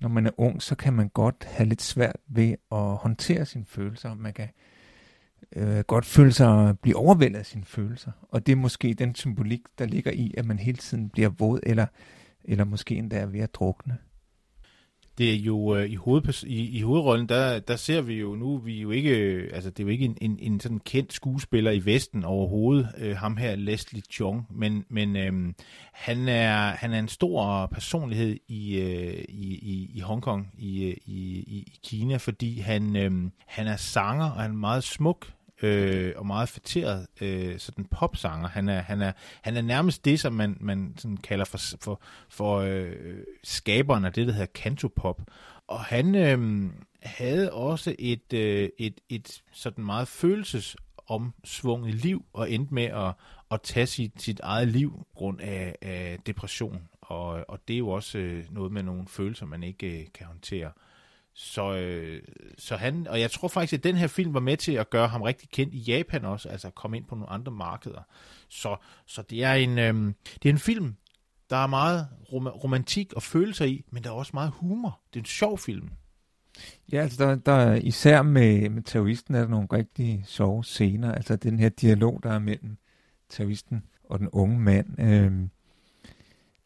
når 0.00 0.08
man 0.08 0.26
er 0.26 0.30
ung, 0.36 0.62
så 0.62 0.74
kan 0.74 0.92
man 0.92 1.08
godt 1.08 1.44
have 1.50 1.68
lidt 1.68 1.82
svært 1.82 2.16
ved 2.26 2.54
at 2.72 2.96
håndtere 2.96 3.46
sine 3.46 3.64
følelser. 3.64 4.14
Man 4.14 4.32
kan 4.32 4.44
øh, 4.44 4.77
Øh, 5.56 5.80
godt 5.80 6.04
føle 6.04 6.32
sig 6.32 6.68
at 6.68 6.78
blive 6.78 6.96
overvældet 6.96 7.38
af 7.38 7.46
sine 7.46 7.64
følelser. 7.64 8.10
Og 8.30 8.46
det 8.46 8.52
er 8.52 8.56
måske 8.56 8.94
den 8.94 9.14
symbolik, 9.14 9.60
der 9.78 9.86
ligger 9.86 10.12
i, 10.12 10.34
at 10.36 10.44
man 10.44 10.58
hele 10.58 10.78
tiden 10.78 11.08
bliver 11.08 11.28
våd, 11.28 11.60
eller, 11.62 11.86
eller 12.44 12.64
måske 12.64 12.94
endda 12.94 13.16
er 13.16 13.26
ved 13.26 13.40
at 13.40 13.54
drukne 13.54 13.98
det 15.18 15.32
er 15.32 15.36
jo 15.36 15.76
øh, 15.76 15.90
i, 15.90 15.94
hoved, 15.94 16.44
i, 16.44 16.78
i 16.78 16.82
hovedrollen, 16.82 17.28
der, 17.28 17.58
der 17.58 17.76
ser 17.76 18.00
vi 18.00 18.14
jo 18.14 18.34
nu, 18.34 18.58
vi 18.58 18.78
er 18.78 18.82
jo 18.82 18.90
ikke, 18.90 19.18
øh, 19.18 19.50
altså 19.54 19.70
det 19.70 19.80
er 19.80 19.84
jo 19.84 19.90
ikke 19.90 20.04
en, 20.04 20.18
en, 20.20 20.38
en 20.40 20.60
sådan 20.60 20.80
kendt 20.80 21.12
skuespiller 21.12 21.70
i 21.70 21.84
Vesten 21.84 22.24
overhovedet, 22.24 22.88
øh, 22.98 23.16
ham 23.16 23.36
her 23.36 23.56
Leslie 23.56 24.02
Chung, 24.12 24.46
men, 24.50 24.84
men 24.88 25.16
øh, 25.16 25.54
han, 25.92 26.28
er, 26.28 26.56
han 26.56 26.92
er 26.92 26.98
en 26.98 27.08
stor 27.08 27.66
personlighed 27.66 28.36
i, 28.48 28.78
øh, 28.78 29.24
i, 29.28 29.54
i, 29.54 29.90
i 29.94 30.00
Hongkong, 30.00 30.50
i, 30.58 30.84
øh, 30.84 30.96
i, 31.06 31.44
i, 31.46 31.64
i 31.66 31.78
Kina, 31.84 32.16
fordi 32.16 32.58
han, 32.58 32.96
øh, 32.96 33.12
han 33.46 33.66
er 33.66 33.76
sanger, 33.76 34.30
og 34.30 34.42
han 34.42 34.50
er 34.50 34.54
meget 34.54 34.84
smuk 34.84 35.26
øh, 35.62 36.12
og 36.16 36.26
meget 36.26 36.48
fætteret 36.48 37.06
øh, 37.20 37.58
sådan 37.58 37.84
popsanger. 37.84 38.48
Han 38.48 38.68
er, 38.68 38.80
han, 38.80 39.02
er, 39.02 39.12
han 39.42 39.56
er 39.56 39.62
nærmest 39.62 40.04
det, 40.04 40.20
som 40.20 40.32
man, 40.32 40.56
man 40.60 40.94
sådan 40.96 41.16
kalder 41.16 41.44
for, 41.44 41.58
for, 41.80 42.00
for 42.28 42.58
øh, 42.58 42.92
skaberen 43.44 44.04
af 44.04 44.12
det, 44.12 44.26
der 44.26 44.32
hedder 44.32 44.46
cantopop. 44.54 45.22
Og 45.66 45.80
han 45.80 46.14
øh, 46.14 46.70
havde 47.02 47.52
også 47.52 47.94
et, 47.98 48.32
øh, 48.32 48.68
et, 48.78 49.00
et 49.08 49.42
sådan 49.52 49.84
meget 49.84 50.08
følelsesomsvunget 50.08 51.94
liv, 51.94 52.24
og 52.32 52.50
endte 52.50 52.74
med 52.74 52.84
at, 52.84 53.12
at 53.50 53.62
tage 53.62 53.86
sit, 53.86 54.22
sit 54.22 54.40
eget 54.40 54.68
liv 54.68 55.06
grund 55.14 55.40
af, 55.40 55.76
af 55.82 56.18
depression. 56.26 56.88
Og, 57.00 57.44
og 57.48 57.58
det 57.68 57.74
er 57.74 57.78
jo 57.78 57.88
også 57.88 58.18
øh, 58.18 58.44
noget 58.50 58.72
med 58.72 58.82
nogle 58.82 59.06
følelser, 59.08 59.46
man 59.46 59.62
ikke 59.62 60.00
øh, 60.00 60.06
kan 60.14 60.26
håndtere. 60.26 60.70
Så, 61.40 61.74
øh, 61.74 62.22
så 62.58 62.76
han, 62.76 63.06
og 63.06 63.20
jeg 63.20 63.30
tror 63.30 63.48
faktisk, 63.48 63.72
at 63.72 63.84
den 63.84 63.96
her 63.96 64.06
film 64.06 64.34
var 64.34 64.40
med 64.40 64.56
til 64.56 64.72
at 64.72 64.90
gøre 64.90 65.08
ham 65.08 65.22
rigtig 65.22 65.48
kendt 65.50 65.74
i 65.74 65.78
Japan 65.78 66.24
også, 66.24 66.48
altså 66.48 66.70
komme 66.70 66.96
ind 66.96 67.04
på 67.04 67.14
nogle 67.14 67.30
andre 67.30 67.52
markeder. 67.52 68.02
Så, 68.48 68.76
så 69.06 69.22
det, 69.22 69.44
er 69.44 69.52
en, 69.52 69.78
øh, 69.78 70.14
det 70.42 70.48
er 70.48 70.52
en 70.52 70.58
film, 70.58 70.94
der 71.50 71.56
er 71.56 71.66
meget 71.66 72.08
rom- 72.32 72.46
romantik 72.46 73.12
og 73.12 73.22
følelser 73.22 73.64
i, 73.64 73.84
men 73.90 74.04
der 74.04 74.10
er 74.10 74.14
også 74.14 74.30
meget 74.34 74.50
humor. 74.50 75.00
Det 75.14 75.18
er 75.18 75.22
en 75.22 75.26
sjov 75.26 75.58
film. 75.58 75.88
Ja, 76.92 77.02
altså 77.02 77.24
der, 77.24 77.34
der 77.34 77.74
især 77.74 78.22
med, 78.22 78.70
med 78.70 78.82
terroristen 78.82 79.34
er 79.34 79.40
der 79.40 79.48
nogle 79.48 79.68
rigtig 79.72 80.22
sjove 80.26 80.64
scener. 80.64 81.12
Altså 81.12 81.36
den 81.36 81.58
her 81.58 81.68
dialog, 81.68 82.20
der 82.22 82.30
er 82.30 82.38
mellem 82.38 82.76
terroristen 83.28 83.82
og 84.04 84.18
den 84.18 84.28
unge 84.28 84.60
mand. 84.60 85.00
Øh, 85.00 85.48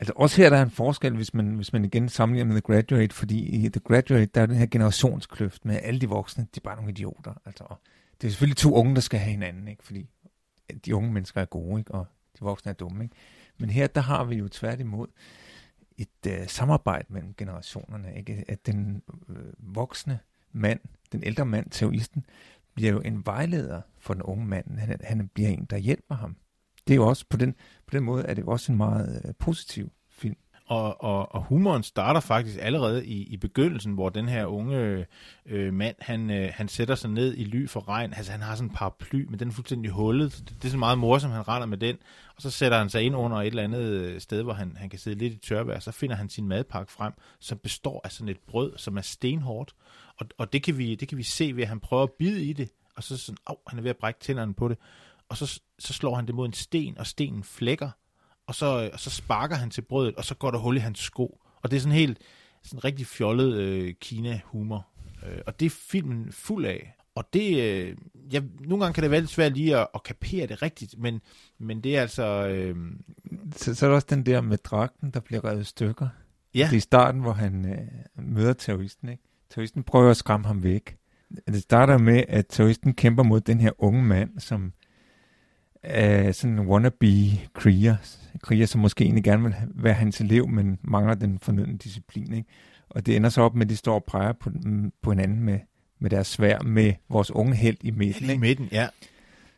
Altså 0.02 0.12
også 0.16 0.42
her 0.42 0.50
der 0.50 0.56
er 0.56 0.62
en 0.62 0.70
forskel, 0.70 1.16
hvis 1.16 1.34
man, 1.34 1.54
hvis 1.54 1.72
man 1.72 1.84
igen 1.84 2.08
sammenligner 2.08 2.52
med 2.52 2.62
The 2.62 2.74
Graduate, 2.74 3.14
fordi 3.14 3.64
i 3.64 3.68
The 3.68 3.80
Graduate, 3.80 4.26
der 4.26 4.40
er 4.40 4.46
den 4.46 4.56
her 4.56 4.66
generationskløft 4.66 5.64
med 5.64 5.80
alle 5.82 6.00
de 6.00 6.08
voksne, 6.08 6.44
de 6.54 6.58
er 6.58 6.60
bare 6.64 6.76
nogle 6.76 6.90
idioter. 6.90 7.34
Altså, 7.44 7.64
det 8.20 8.26
er 8.26 8.30
selvfølgelig 8.30 8.56
to 8.56 8.74
unge, 8.74 8.94
der 8.94 9.00
skal 9.00 9.20
have 9.20 9.30
hinanden, 9.30 9.68
ikke? 9.68 9.84
fordi 9.84 10.08
de 10.84 10.96
unge 10.96 11.12
mennesker 11.12 11.40
er 11.40 11.44
gode, 11.44 11.80
ikke? 11.80 11.94
og 11.94 12.06
de 12.38 12.44
voksne 12.44 12.70
er 12.70 12.74
dumme. 12.74 13.04
Ikke? 13.04 13.16
Men 13.58 13.70
her, 13.70 13.86
der 13.86 14.00
har 14.00 14.24
vi 14.24 14.36
jo 14.36 14.48
tværtimod 14.48 15.08
et 15.98 16.26
øh, 16.26 16.48
samarbejde 16.48 17.06
mellem 17.08 17.34
generationerne. 17.34 18.16
Ikke? 18.16 18.44
At 18.48 18.66
den 18.66 19.02
øh, 19.28 19.36
voksne 19.58 20.18
mand, 20.52 20.80
den 21.12 21.22
ældre 21.24 21.46
mand, 21.46 21.70
terroristen, 21.70 22.26
bliver 22.74 22.92
jo 22.92 23.00
en 23.00 23.26
vejleder 23.26 23.80
for 23.98 24.14
den 24.14 24.22
unge 24.22 24.46
mand. 24.46 24.78
Han, 24.78 25.00
han 25.04 25.28
bliver 25.28 25.48
en, 25.48 25.64
der 25.64 25.76
hjælper 25.76 26.14
ham 26.14 26.36
det 26.88 26.94
er 26.94 26.96
jo 26.96 27.06
også 27.06 27.24
på 27.30 27.36
den, 27.36 27.54
på 27.86 27.90
den 27.96 28.04
måde, 28.04 28.24
er 28.24 28.34
det 28.34 28.44
også 28.44 28.72
en 28.72 28.78
meget 28.78 29.22
øh, 29.24 29.34
positiv 29.38 29.92
film. 30.10 30.36
Og, 30.66 31.04
og, 31.04 31.34
og 31.34 31.42
humoren 31.42 31.82
starter 31.82 32.20
faktisk 32.20 32.58
allerede 32.60 33.06
i, 33.06 33.22
i 33.22 33.36
begyndelsen, 33.36 33.92
hvor 33.92 34.08
den 34.08 34.28
her 34.28 34.46
unge 34.46 35.06
øh, 35.46 35.72
mand, 35.72 35.96
han, 35.98 36.30
øh, 36.30 36.52
han 36.54 36.68
sætter 36.68 36.94
sig 36.94 37.10
ned 37.10 37.34
i 37.36 37.44
ly 37.44 37.68
for 37.68 37.88
regn. 37.88 38.14
Altså 38.14 38.32
han 38.32 38.40
har 38.40 38.54
sådan 38.54 38.70
en 38.70 38.74
paraply, 38.74 39.24
men 39.28 39.38
den 39.38 39.48
er 39.48 39.52
fuldstændig 39.52 39.90
hullet. 39.90 40.32
Det, 40.48 40.56
det 40.62 40.64
er 40.64 40.70
så 40.70 40.78
meget 40.78 40.98
morsomt, 40.98 41.34
han 41.34 41.48
render 41.48 41.66
med 41.66 41.78
den. 41.78 41.96
Og 42.36 42.42
så 42.42 42.50
sætter 42.50 42.78
han 42.78 42.88
sig 42.88 43.02
ind 43.02 43.16
under 43.16 43.36
et 43.36 43.46
eller 43.46 43.62
andet 43.62 43.82
øh, 43.82 44.20
sted, 44.20 44.42
hvor 44.42 44.52
han, 44.52 44.76
han 44.76 44.90
kan 44.90 44.98
sidde 44.98 45.18
lidt 45.18 45.32
i 45.32 45.38
tørvejr. 45.38 45.80
Så 45.80 45.92
finder 45.92 46.16
han 46.16 46.28
sin 46.28 46.48
madpakke 46.48 46.92
frem, 46.92 47.12
som 47.40 47.58
består 47.58 48.00
af 48.04 48.12
sådan 48.12 48.28
et 48.28 48.40
brød, 48.46 48.72
som 48.76 48.96
er 48.96 49.02
stenhårdt. 49.02 49.74
Og, 50.16 50.26
og 50.38 50.52
det, 50.52 50.62
kan 50.62 50.78
vi, 50.78 50.94
det 50.94 51.08
kan 51.08 51.18
vi 51.18 51.22
se 51.22 51.56
ved, 51.56 51.62
at 51.62 51.68
han 51.68 51.80
prøver 51.80 52.02
at 52.02 52.12
bide 52.18 52.44
i 52.44 52.52
det. 52.52 52.70
Og 52.96 53.02
så 53.02 53.16
sådan, 53.16 53.38
oh, 53.46 53.56
han 53.66 53.78
er 53.78 53.82
ved 53.82 53.90
at 53.90 53.96
brække 53.96 54.20
tænderne 54.20 54.54
på 54.54 54.68
det. 54.68 54.78
Og 55.32 55.38
så, 55.38 55.60
så 55.78 55.92
slår 55.92 56.14
han 56.14 56.26
det 56.26 56.34
mod 56.34 56.46
en 56.46 56.52
sten, 56.52 56.98
og 56.98 57.06
stenen 57.06 57.44
flækker 57.44 57.90
og 58.46 58.54
så, 58.54 58.90
og 58.92 59.00
så 59.00 59.10
sparker 59.10 59.56
han 59.56 59.70
til 59.70 59.82
brødet, 59.82 60.14
og 60.14 60.24
så 60.24 60.34
går 60.34 60.50
der 60.50 60.58
hul 60.58 60.76
i 60.76 60.80
hans 60.80 60.98
sko. 60.98 61.40
Og 61.62 61.70
det 61.70 61.76
er 61.76 61.80
sådan 61.80 61.98
helt 61.98 62.18
sådan 62.62 62.84
rigtig 62.84 63.06
fjollet 63.06 63.54
øh, 63.54 63.94
Kina-humor. 64.00 64.86
Øh, 65.26 65.38
og 65.46 65.60
det 65.60 65.66
er 65.66 65.70
filmen 65.70 66.32
fuld 66.32 66.66
af. 66.66 66.94
Og 67.14 67.24
det, 67.32 67.62
øh, 67.62 67.96
ja, 68.32 68.40
nogle 68.60 68.84
gange 68.84 68.94
kan 68.94 69.02
det 69.02 69.10
være 69.10 69.20
lidt 69.20 69.30
svært 69.30 69.54
lige 69.54 69.76
at, 69.76 69.88
at 69.94 70.02
kapere 70.02 70.46
det 70.46 70.62
rigtigt, 70.62 70.98
men, 70.98 71.20
men 71.58 71.80
det 71.80 71.96
er 71.96 72.00
altså... 72.00 72.46
Øh... 72.46 72.76
Så, 73.56 73.74
så 73.74 73.86
er 73.86 73.90
der 73.90 73.94
også 73.94 74.06
den 74.10 74.26
der 74.26 74.40
med 74.40 74.58
dragten, 74.58 75.10
der 75.10 75.20
bliver 75.20 75.44
revet 75.44 75.66
stykker. 75.66 76.08
Ja. 76.54 76.64
Det 76.64 76.72
er 76.72 76.76
i 76.76 76.80
starten, 76.80 77.20
hvor 77.20 77.32
han 77.32 77.72
øh, 77.72 78.24
møder 78.24 78.52
terroristen, 78.52 79.08
ikke? 79.08 79.22
Terroristen 79.50 79.82
prøver 79.82 80.10
at 80.10 80.16
skræmme 80.16 80.46
ham 80.46 80.62
væk. 80.62 80.96
Det 81.46 81.62
starter 81.62 81.98
med, 81.98 82.24
at 82.28 82.46
terroristen 82.48 82.94
kæmper 82.94 83.22
mod 83.22 83.40
den 83.40 83.60
her 83.60 83.70
unge 83.78 84.02
mand, 84.02 84.40
som 84.40 84.72
er 85.82 86.32
sådan 86.32 86.58
en 86.58 86.66
wannabe-kriger, 86.66 87.96
kriger, 88.42 88.66
som 88.66 88.80
måske 88.80 89.04
egentlig 89.04 89.24
gerne 89.24 89.42
vil 89.42 89.54
være 89.74 89.94
hans 89.94 90.20
elev, 90.20 90.48
men 90.48 90.78
mangler 90.82 91.14
den 91.14 91.38
fornødne 91.38 91.78
disciplin. 91.78 92.32
Ikke? 92.32 92.48
Og 92.90 93.06
det 93.06 93.16
ender 93.16 93.30
så 93.30 93.42
op 93.42 93.54
med, 93.54 93.66
at 93.66 93.70
de 93.70 93.76
står 93.76 93.94
og 93.94 94.04
præger 94.04 94.32
på, 94.32 94.50
på 95.02 95.10
hinanden 95.10 95.40
med, 95.40 95.58
med 95.98 96.10
deres 96.10 96.26
svær, 96.26 96.58
med 96.58 96.92
vores 97.08 97.30
unge 97.30 97.54
held 97.54 97.76
i 97.80 97.90
midten. 97.90 98.22
Ikke? 98.22 98.34
I 98.34 98.38
midten, 98.38 98.68
ja. 98.72 98.88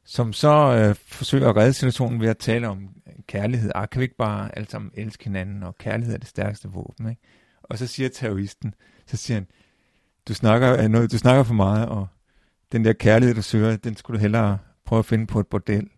Som 0.05 0.33
så 0.33 0.77
øh, 0.77 0.95
forsøger 0.95 1.49
at 1.49 1.57
redde 1.57 1.73
situationen 1.73 2.21
ved 2.21 2.29
at 2.29 2.39
tale 2.39 2.69
om 2.69 2.89
kærlighed. 3.27 3.71
Ah, 3.75 3.89
kan 3.89 4.01
vi 4.01 4.05
ikke 4.05 4.17
bare 4.17 4.57
alle 4.57 4.71
sammen 4.71 4.91
elske 4.95 5.25
hinanden, 5.25 5.63
og 5.63 5.79
kærlighed 5.79 6.15
er 6.15 6.19
det 6.19 6.29
stærkeste 6.29 6.69
våben. 6.69 7.09
Ikke? 7.09 7.23
Og 7.63 7.79
så 7.79 7.87
siger 7.87 8.09
terroristen, 8.09 8.75
så 9.07 9.17
siger 9.17 9.37
han, 9.37 9.47
du 10.29 10.35
snakker, 10.35 10.89
noget, 10.89 11.13
du 11.13 11.19
snakker 11.19 11.43
for 11.43 11.55
meget, 11.55 11.89
og 11.89 12.07
den 12.73 12.85
der 12.85 12.93
kærlighed, 12.93 13.35
du 13.35 13.43
søger, 13.43 13.77
den 13.77 13.97
skulle 13.97 14.19
du 14.19 14.21
hellere 14.21 14.59
prøve 14.85 14.99
at 14.99 15.07
finde 15.07 15.27
på 15.27 15.41
et 15.41 15.47
bordel. 15.47 15.89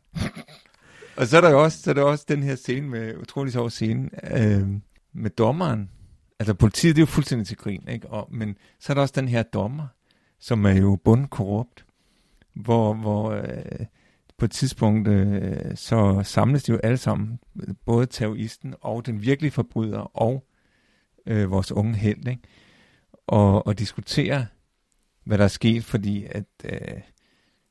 Og 1.17 1.27
så 1.27 1.37
er 1.37 1.41
der 1.41 1.51
jo 1.51 1.63
også, 1.63 1.83
så 1.83 1.91
er 1.91 1.95
der 1.95 2.03
også 2.03 2.25
den 2.29 2.43
her 2.43 2.57
scene 2.57 2.89
med, 2.89 3.17
utrolig 3.17 3.53
sjov 3.53 3.71
scene, 3.71 4.11
øh, 4.39 4.69
med 5.13 5.31
dommeren. 5.31 5.91
Altså 6.39 6.55
politiet, 6.55 6.97
det 6.97 7.03
er 7.03 7.07
jo 7.07 7.07
fuldstændig 7.07 7.47
til 7.47 7.57
grin, 7.57 7.89
ikke? 7.89 8.09
Og, 8.09 8.29
men 8.31 8.57
så 8.81 8.93
er 8.93 8.95
der 8.95 9.03
også 9.03 9.15
den 9.17 9.29
her 9.29 9.43
dommer, 9.43 9.87
som 10.41 10.65
er 10.65 10.75
jo 10.75 10.99
bundkorrupt, 11.05 11.87
hvor, 12.55 12.95
hvor 12.95 13.31
øh, 13.31 13.87
på 14.39 14.45
et 14.45 14.51
tidspunkt, 14.51 15.09
øh, 15.09 15.77
så 15.77 16.23
samles 16.25 16.65
de 16.65 16.73
jo 16.73 16.79
alle 16.83 16.97
sammen, 16.97 17.39
både 17.85 18.07
terroristen 18.07 18.75
og 18.81 19.07
den 19.07 19.23
virkelige 19.23 19.51
forbryder 19.51 20.17
og 20.17 20.47
øh, 21.27 21.51
vores 21.51 21.73
unge 21.73 21.95
held, 21.95 22.29
ikke? 22.29 22.43
Og, 23.27 23.67
og 23.67 23.79
diskuterer, 23.79 24.45
hvad 25.25 25.39
der 25.39 25.45
er 25.45 25.49
sket, 25.49 25.85
fordi 25.85 26.25
at 26.25 26.45
øh, 26.65 27.01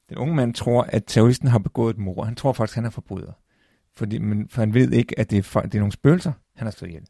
den 0.10 0.18
unge 0.18 0.36
mand 0.36 0.54
tror, 0.54 0.84
at 0.84 1.04
terroristen 1.08 1.48
har 1.48 1.60
begået 1.60 1.94
et 1.94 2.00
mord. 2.00 2.26
Han 2.26 2.36
tror 2.36 2.54
faktisk, 2.54 2.76
han 2.76 2.86
er 2.86 2.90
forbryder. 2.90 3.32
Fordi, 3.96 4.18
men, 4.18 4.50
for 4.50 4.62
han 4.62 4.74
ved 4.74 4.92
ikke, 4.92 5.20
at 5.20 5.32
det 5.32 5.38
er, 5.38 5.62
det 5.62 5.76
er 5.76 5.80
nogle 5.80 5.92
spøgelser, 5.92 6.32
han 6.56 6.66
har 6.66 6.72
slået 6.72 6.90
ihjel. 6.90 7.08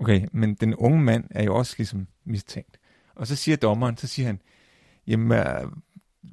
Okay, 0.00 0.26
men 0.32 0.54
den 0.54 0.74
unge 0.74 1.02
mand 1.02 1.24
er 1.30 1.44
jo 1.44 1.54
også 1.54 1.74
ligesom 1.78 2.06
mistænkt. 2.26 2.78
Og 3.16 3.26
så 3.26 3.36
siger 3.36 3.56
dommeren, 3.56 3.96
så 3.96 4.06
siger 4.06 4.26
han, 4.26 4.40
jamen, 5.06 5.38
uh, 5.38 5.70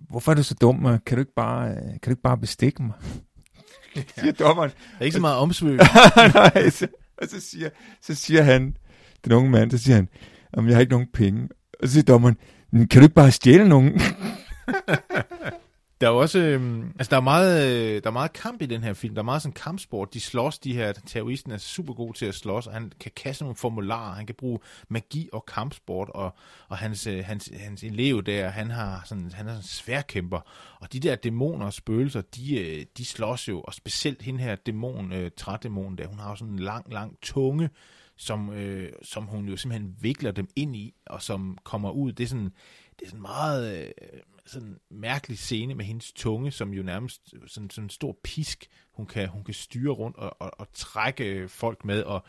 hvorfor 0.09 0.31
er 0.31 0.35
du 0.35 0.43
så 0.43 0.53
dum? 0.53 0.99
Kan 1.05 1.17
du 1.17 1.19
ikke 1.19 1.33
bare, 1.35 1.71
uh, 1.71 1.77
kan 1.77 1.99
du 2.05 2.09
ikke 2.09 2.21
bare 2.21 2.37
bestikke 2.37 2.83
mig? 2.83 2.95
Ja. 3.95 4.01
siger 4.21 4.31
dommeren. 4.31 4.69
Der 4.69 4.99
er 4.99 5.05
ikke 5.05 5.15
så 5.15 5.21
meget 5.21 5.37
omsvøg. 5.37 5.79
Nej, 6.33 6.69
så, 6.69 6.87
og 7.17 7.27
så 7.27 7.41
siger, 7.41 7.69
så 8.01 8.15
siger 8.15 8.43
han, 8.43 8.77
den 9.25 9.31
unge 9.31 9.49
mand, 9.49 9.71
så 9.71 9.77
siger 9.77 9.95
han, 9.95 10.09
jamen, 10.55 10.69
jeg 10.69 10.75
har 10.75 10.81
ikke 10.81 10.93
nogen 10.93 11.07
penge. 11.13 11.49
Og 11.81 11.87
så 11.87 11.93
siger 11.93 12.03
dommeren, 12.03 12.37
kan 12.71 12.87
du 12.87 13.01
ikke 13.01 13.15
bare 13.15 13.31
stjæle 13.31 13.69
nogen? 13.69 13.93
Der 16.01 16.07
er 16.07 16.11
også, 16.11 16.39
øh, 16.39 16.85
altså 16.85 17.09
der 17.09 17.17
er, 17.17 17.21
meget, 17.21 17.67
øh, 17.67 18.03
der 18.03 18.09
er 18.09 18.13
meget 18.13 18.33
kamp 18.33 18.61
i 18.61 18.65
den 18.65 18.83
her 18.83 18.93
film. 18.93 19.15
Der 19.15 19.21
er 19.21 19.25
meget 19.25 19.41
sådan 19.41 19.53
kampsport. 19.53 20.13
De 20.13 20.19
slås, 20.19 20.59
de 20.59 20.73
her 20.73 20.93
terroristen 20.93 21.51
er 21.51 21.57
super 21.57 21.93
god 21.93 22.13
til 22.13 22.25
at 22.25 22.35
slås, 22.35 22.67
og 22.67 22.73
han 22.73 22.91
kan 22.99 23.11
kaste 23.15 23.43
nogle 23.43 23.55
formularer, 23.55 24.15
han 24.15 24.25
kan 24.25 24.35
bruge 24.35 24.59
magi 24.89 25.29
og 25.33 25.45
kampsport, 25.45 26.09
og, 26.09 26.35
og 26.67 26.77
hans, 26.77 27.07
øh, 27.07 27.25
hans, 27.25 27.51
hans 27.59 27.83
elev 27.83 28.23
der, 28.23 28.49
han 28.49 28.71
har 28.71 29.01
sådan, 29.05 29.31
han 29.33 29.47
er 29.47 29.51
sådan 29.51 29.63
sværkæmper. 29.63 30.39
Og 30.79 30.93
de 30.93 30.99
der 30.99 31.15
dæmoner 31.15 31.65
og 31.65 31.73
spøgelser, 31.73 32.21
de, 32.21 32.59
øh, 32.59 32.85
de 32.97 33.05
slås 33.05 33.47
jo, 33.47 33.61
og 33.61 33.73
specielt 33.73 34.21
hende 34.21 34.39
her 34.39 34.55
dæmon, 34.55 35.13
øh, 35.13 35.31
trædæmonen 35.37 35.97
der, 35.97 36.07
hun 36.07 36.19
har 36.19 36.29
jo 36.29 36.35
sådan 36.35 36.53
en 36.53 36.59
lang, 36.59 36.93
lang 36.93 37.17
tunge, 37.21 37.69
som, 38.17 38.53
øh, 38.53 38.91
som 39.01 39.23
hun 39.23 39.49
jo 39.49 39.57
simpelthen 39.57 39.95
vikler 40.01 40.31
dem 40.31 40.47
ind 40.55 40.75
i, 40.75 40.93
og 41.05 41.21
som 41.21 41.57
kommer 41.63 41.91
ud. 41.91 42.11
Det 42.11 42.23
er 42.23 42.27
sådan, 42.27 42.51
det 42.99 43.05
er 43.05 43.09
sådan 43.09 43.21
meget... 43.21 43.85
Øh, 43.85 44.19
sådan 44.47 44.79
mærkelig 44.89 45.37
scene 45.37 45.75
med 45.75 45.85
hendes 45.85 46.13
tunge, 46.13 46.51
som 46.51 46.73
jo 46.73 46.83
nærmest 46.83 47.33
øh, 47.33 47.41
sådan, 47.47 47.69
sådan 47.69 47.85
en 47.85 47.89
stor 47.89 48.17
pisk, 48.23 48.67
hun 48.91 49.05
kan, 49.05 49.27
hun 49.27 49.43
kan 49.43 49.53
styre 49.53 49.93
rundt 49.93 50.17
og, 50.17 50.41
og, 50.41 50.51
og 50.59 50.67
trække 50.73 51.23
øh, 51.23 51.49
folk 51.49 51.85
med. 51.85 52.03
Og, 52.03 52.23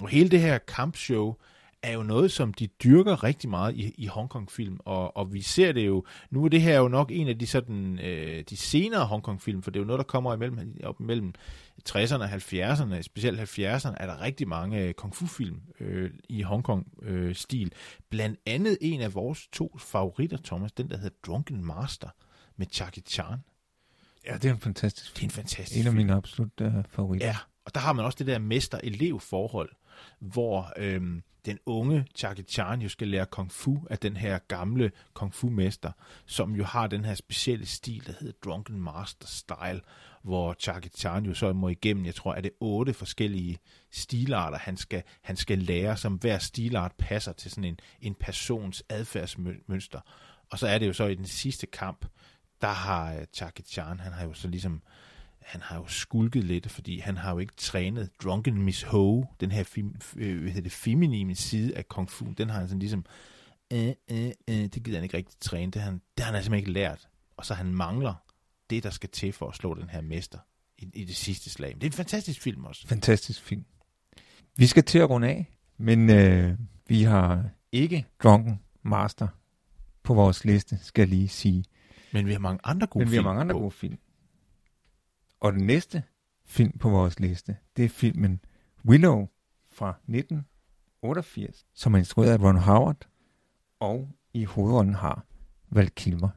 og 0.00 0.08
hele 0.08 0.30
det 0.30 0.40
her 0.40 0.58
kampshow 0.58 1.34
er 1.82 1.92
jo 1.92 2.02
noget, 2.02 2.32
som 2.32 2.54
de 2.54 2.66
dyrker 2.66 3.24
rigtig 3.24 3.50
meget 3.50 3.74
i, 3.74 3.94
i 3.98 4.06
Hongkong-film, 4.06 4.78
og, 4.84 5.16
og 5.16 5.32
vi 5.32 5.42
ser 5.42 5.72
det 5.72 5.86
jo, 5.86 6.04
nu 6.30 6.44
er 6.44 6.48
det 6.48 6.62
her 6.62 6.78
jo 6.78 6.88
nok 6.88 7.10
en 7.12 7.28
af 7.28 7.38
de 7.38 7.46
sådan, 7.46 7.98
øh, 7.98 8.44
de 8.50 8.56
senere 8.56 9.06
Hongkong-film, 9.06 9.62
for 9.62 9.70
det 9.70 9.78
er 9.78 9.82
jo 9.82 9.86
noget, 9.86 9.98
der 9.98 10.04
kommer 10.04 10.34
imellem, 10.34 10.80
op 10.84 11.00
imellem 11.00 11.32
60'erne 11.90 12.22
og 12.22 12.32
70'erne, 12.32 13.02
specielt 13.02 13.40
70'erne, 13.40 13.94
er 13.96 14.06
der 14.06 14.20
rigtig 14.20 14.48
mange 14.48 14.80
øh, 14.80 14.94
kung 14.94 15.14
fu-film 15.14 15.60
øh, 15.80 16.10
i 16.28 16.42
Hongkong-stil. 16.42 17.66
Øh, 17.66 18.00
Blandt 18.10 18.40
andet 18.46 18.78
en 18.80 19.00
af 19.00 19.14
vores 19.14 19.48
to 19.52 19.78
favoritter, 19.78 20.38
Thomas, 20.44 20.72
den 20.72 20.90
der 20.90 20.96
hedder 20.96 21.16
Drunken 21.26 21.64
Master 21.64 22.08
med 22.56 22.66
Jackie 22.80 23.02
Chan. 23.08 23.38
Ja, 24.26 24.34
det 24.34 24.44
er 24.44 24.52
en 24.52 24.60
fantastisk 24.60 25.10
film. 25.10 25.14
Det 25.14 25.22
er 25.22 25.26
en 25.26 25.30
fantastisk 25.30 25.80
En 25.80 25.86
af 25.86 25.92
mine 25.92 26.14
absolut 26.14 26.60
uh, 26.60 26.72
favoritter. 26.88 27.26
Ja, 27.26 27.36
og 27.68 27.74
der 27.74 27.80
har 27.80 27.92
man 27.92 28.04
også 28.04 28.16
det 28.18 28.26
der 28.26 28.38
mester-elev-forhold, 28.38 29.70
hvor 30.18 30.72
øhm, 30.76 31.22
den 31.46 31.58
unge 31.66 32.06
Jackie 32.22 32.44
Chan 32.44 32.82
jo 32.82 32.88
skal 32.88 33.08
lære 33.08 33.26
kung 33.26 33.52
fu 33.52 33.78
af 33.90 33.98
den 33.98 34.16
her 34.16 34.38
gamle 34.38 34.92
kung 35.14 35.34
fu-mester, 35.34 35.92
som 36.26 36.54
jo 36.54 36.64
har 36.64 36.86
den 36.86 37.04
her 37.04 37.14
specielle 37.14 37.66
stil, 37.66 38.06
der 38.06 38.12
hedder 38.20 38.34
Drunken 38.44 38.80
Master 38.80 39.26
Style, 39.26 39.80
hvor 40.22 40.56
Jackie 40.66 40.90
Chan 40.90 41.24
jo 41.24 41.34
så 41.34 41.52
må 41.52 41.68
igennem, 41.68 42.06
jeg 42.06 42.14
tror, 42.14 42.34
er 42.34 42.40
det 42.40 42.50
otte 42.60 42.94
forskellige 42.94 43.58
stilarter, 43.90 44.58
han 44.58 44.76
skal, 44.76 45.02
han 45.22 45.36
skal 45.36 45.58
lære, 45.58 45.96
som 45.96 46.14
hver 46.14 46.38
stilart 46.38 46.92
passer 46.98 47.32
til 47.32 47.50
sådan 47.50 47.64
en, 47.64 47.80
en 48.00 48.14
persons 48.14 48.82
adfærdsmønster. 48.88 50.00
Og 50.50 50.58
så 50.58 50.66
er 50.66 50.78
det 50.78 50.86
jo 50.86 50.92
så 50.92 51.06
i 51.06 51.14
den 51.14 51.26
sidste 51.26 51.66
kamp, 51.66 52.06
der 52.60 52.68
har 52.68 53.14
øh, 53.14 53.26
Jackie 53.40 53.64
Chan, 53.64 54.00
han 54.00 54.12
har 54.12 54.24
jo 54.24 54.34
så 54.34 54.48
ligesom 54.48 54.82
han 55.48 55.60
har 55.60 55.76
jo 55.76 55.86
skulket 55.86 56.44
lidt, 56.44 56.70
fordi 56.70 56.98
han 56.98 57.16
har 57.16 57.32
jo 57.32 57.38
ikke 57.38 57.52
trænet 57.56 58.10
Drunken 58.24 58.62
Miss 58.62 58.82
Ho, 58.82 59.24
den 59.40 59.50
her 59.50 59.62
fem, 59.62 59.94
øh, 60.16 60.42
hvad 60.42 60.62
det, 60.62 60.72
feminine 60.72 61.34
side 61.34 61.76
af 61.76 61.88
Kung 61.88 62.10
Fu, 62.10 62.24
den 62.38 62.50
har 62.50 62.58
han 62.58 62.68
sådan 62.68 62.78
ligesom, 62.78 63.04
øh, 63.72 63.92
øh, 64.10 64.30
øh, 64.48 64.56
det 64.56 64.82
gider 64.82 64.96
han 64.96 65.04
ikke 65.04 65.16
rigtig 65.16 65.40
træne, 65.40 65.72
det 65.72 65.82
har 65.82 65.90
han, 65.90 66.00
det 66.16 66.24
har 66.24 66.32
han 66.32 66.42
simpelthen 66.42 66.68
ikke 66.68 66.80
lært. 66.80 67.08
Og 67.36 67.46
så 67.46 67.54
han 67.54 67.66
mangler 67.66 68.14
det, 68.70 68.82
der 68.82 68.90
skal 68.90 69.08
til 69.08 69.32
for 69.32 69.48
at 69.48 69.54
slå 69.54 69.74
den 69.74 69.88
her 69.88 70.00
mester 70.00 70.38
i, 70.78 70.88
i 70.94 71.04
det 71.04 71.16
sidste 71.16 71.50
slag. 71.50 71.74
det 71.74 71.82
er 71.82 71.86
en 71.86 71.92
fantastisk 71.92 72.40
film 72.40 72.64
også. 72.64 72.86
Fantastisk 72.86 73.42
film. 73.42 73.64
Vi 74.56 74.66
skal 74.66 74.84
til 74.84 74.98
at 74.98 75.10
runde 75.10 75.28
af, 75.28 75.46
men 75.76 76.10
øh, 76.10 76.58
vi 76.86 77.02
har 77.02 77.48
ikke 77.72 78.06
Drunken 78.22 78.60
Master 78.82 79.28
på 80.02 80.14
vores 80.14 80.44
liste, 80.44 80.78
skal 80.82 81.02
jeg 81.02 81.08
lige 81.08 81.28
sige. 81.28 81.64
Men 82.12 82.26
vi 82.26 82.32
har 82.32 82.38
mange 82.38 82.60
andre 82.64 82.86
gode 82.86 83.04
men 83.04 83.08
film. 83.08 83.12
vi 83.12 83.16
har 83.16 83.22
mange 83.22 83.40
andre 83.40 83.54
gode 83.54 83.70
film. 83.70 83.98
Og 85.40 85.52
den 85.52 85.66
næste 85.66 86.02
film 86.46 86.78
på 86.78 86.90
vores 86.90 87.20
liste, 87.20 87.56
det 87.76 87.84
er 87.84 87.88
filmen 87.88 88.40
Willow 88.84 89.28
fra 89.70 89.88
1988, 89.88 91.66
som 91.74 91.94
er 91.94 91.98
instrueret 91.98 92.32
af 92.32 92.42
Ron 92.42 92.56
Howard, 92.56 93.08
og 93.80 94.08
i 94.34 94.44
hovedrollen 94.44 94.94
har 94.94 95.24
Val 95.70 95.90
Kilmer. 95.90 96.28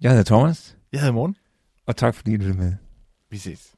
Jeg 0.00 0.10
hedder 0.10 0.24
Thomas. 0.24 0.76
Jeg 0.92 1.00
hedder 1.00 1.14
Morten. 1.14 1.36
Og 1.86 1.96
tak 1.96 2.14
fordi 2.14 2.36
du 2.36 2.48
er 2.48 2.54
med. 2.54 2.74
Vi 3.30 3.38
ses. 3.38 3.74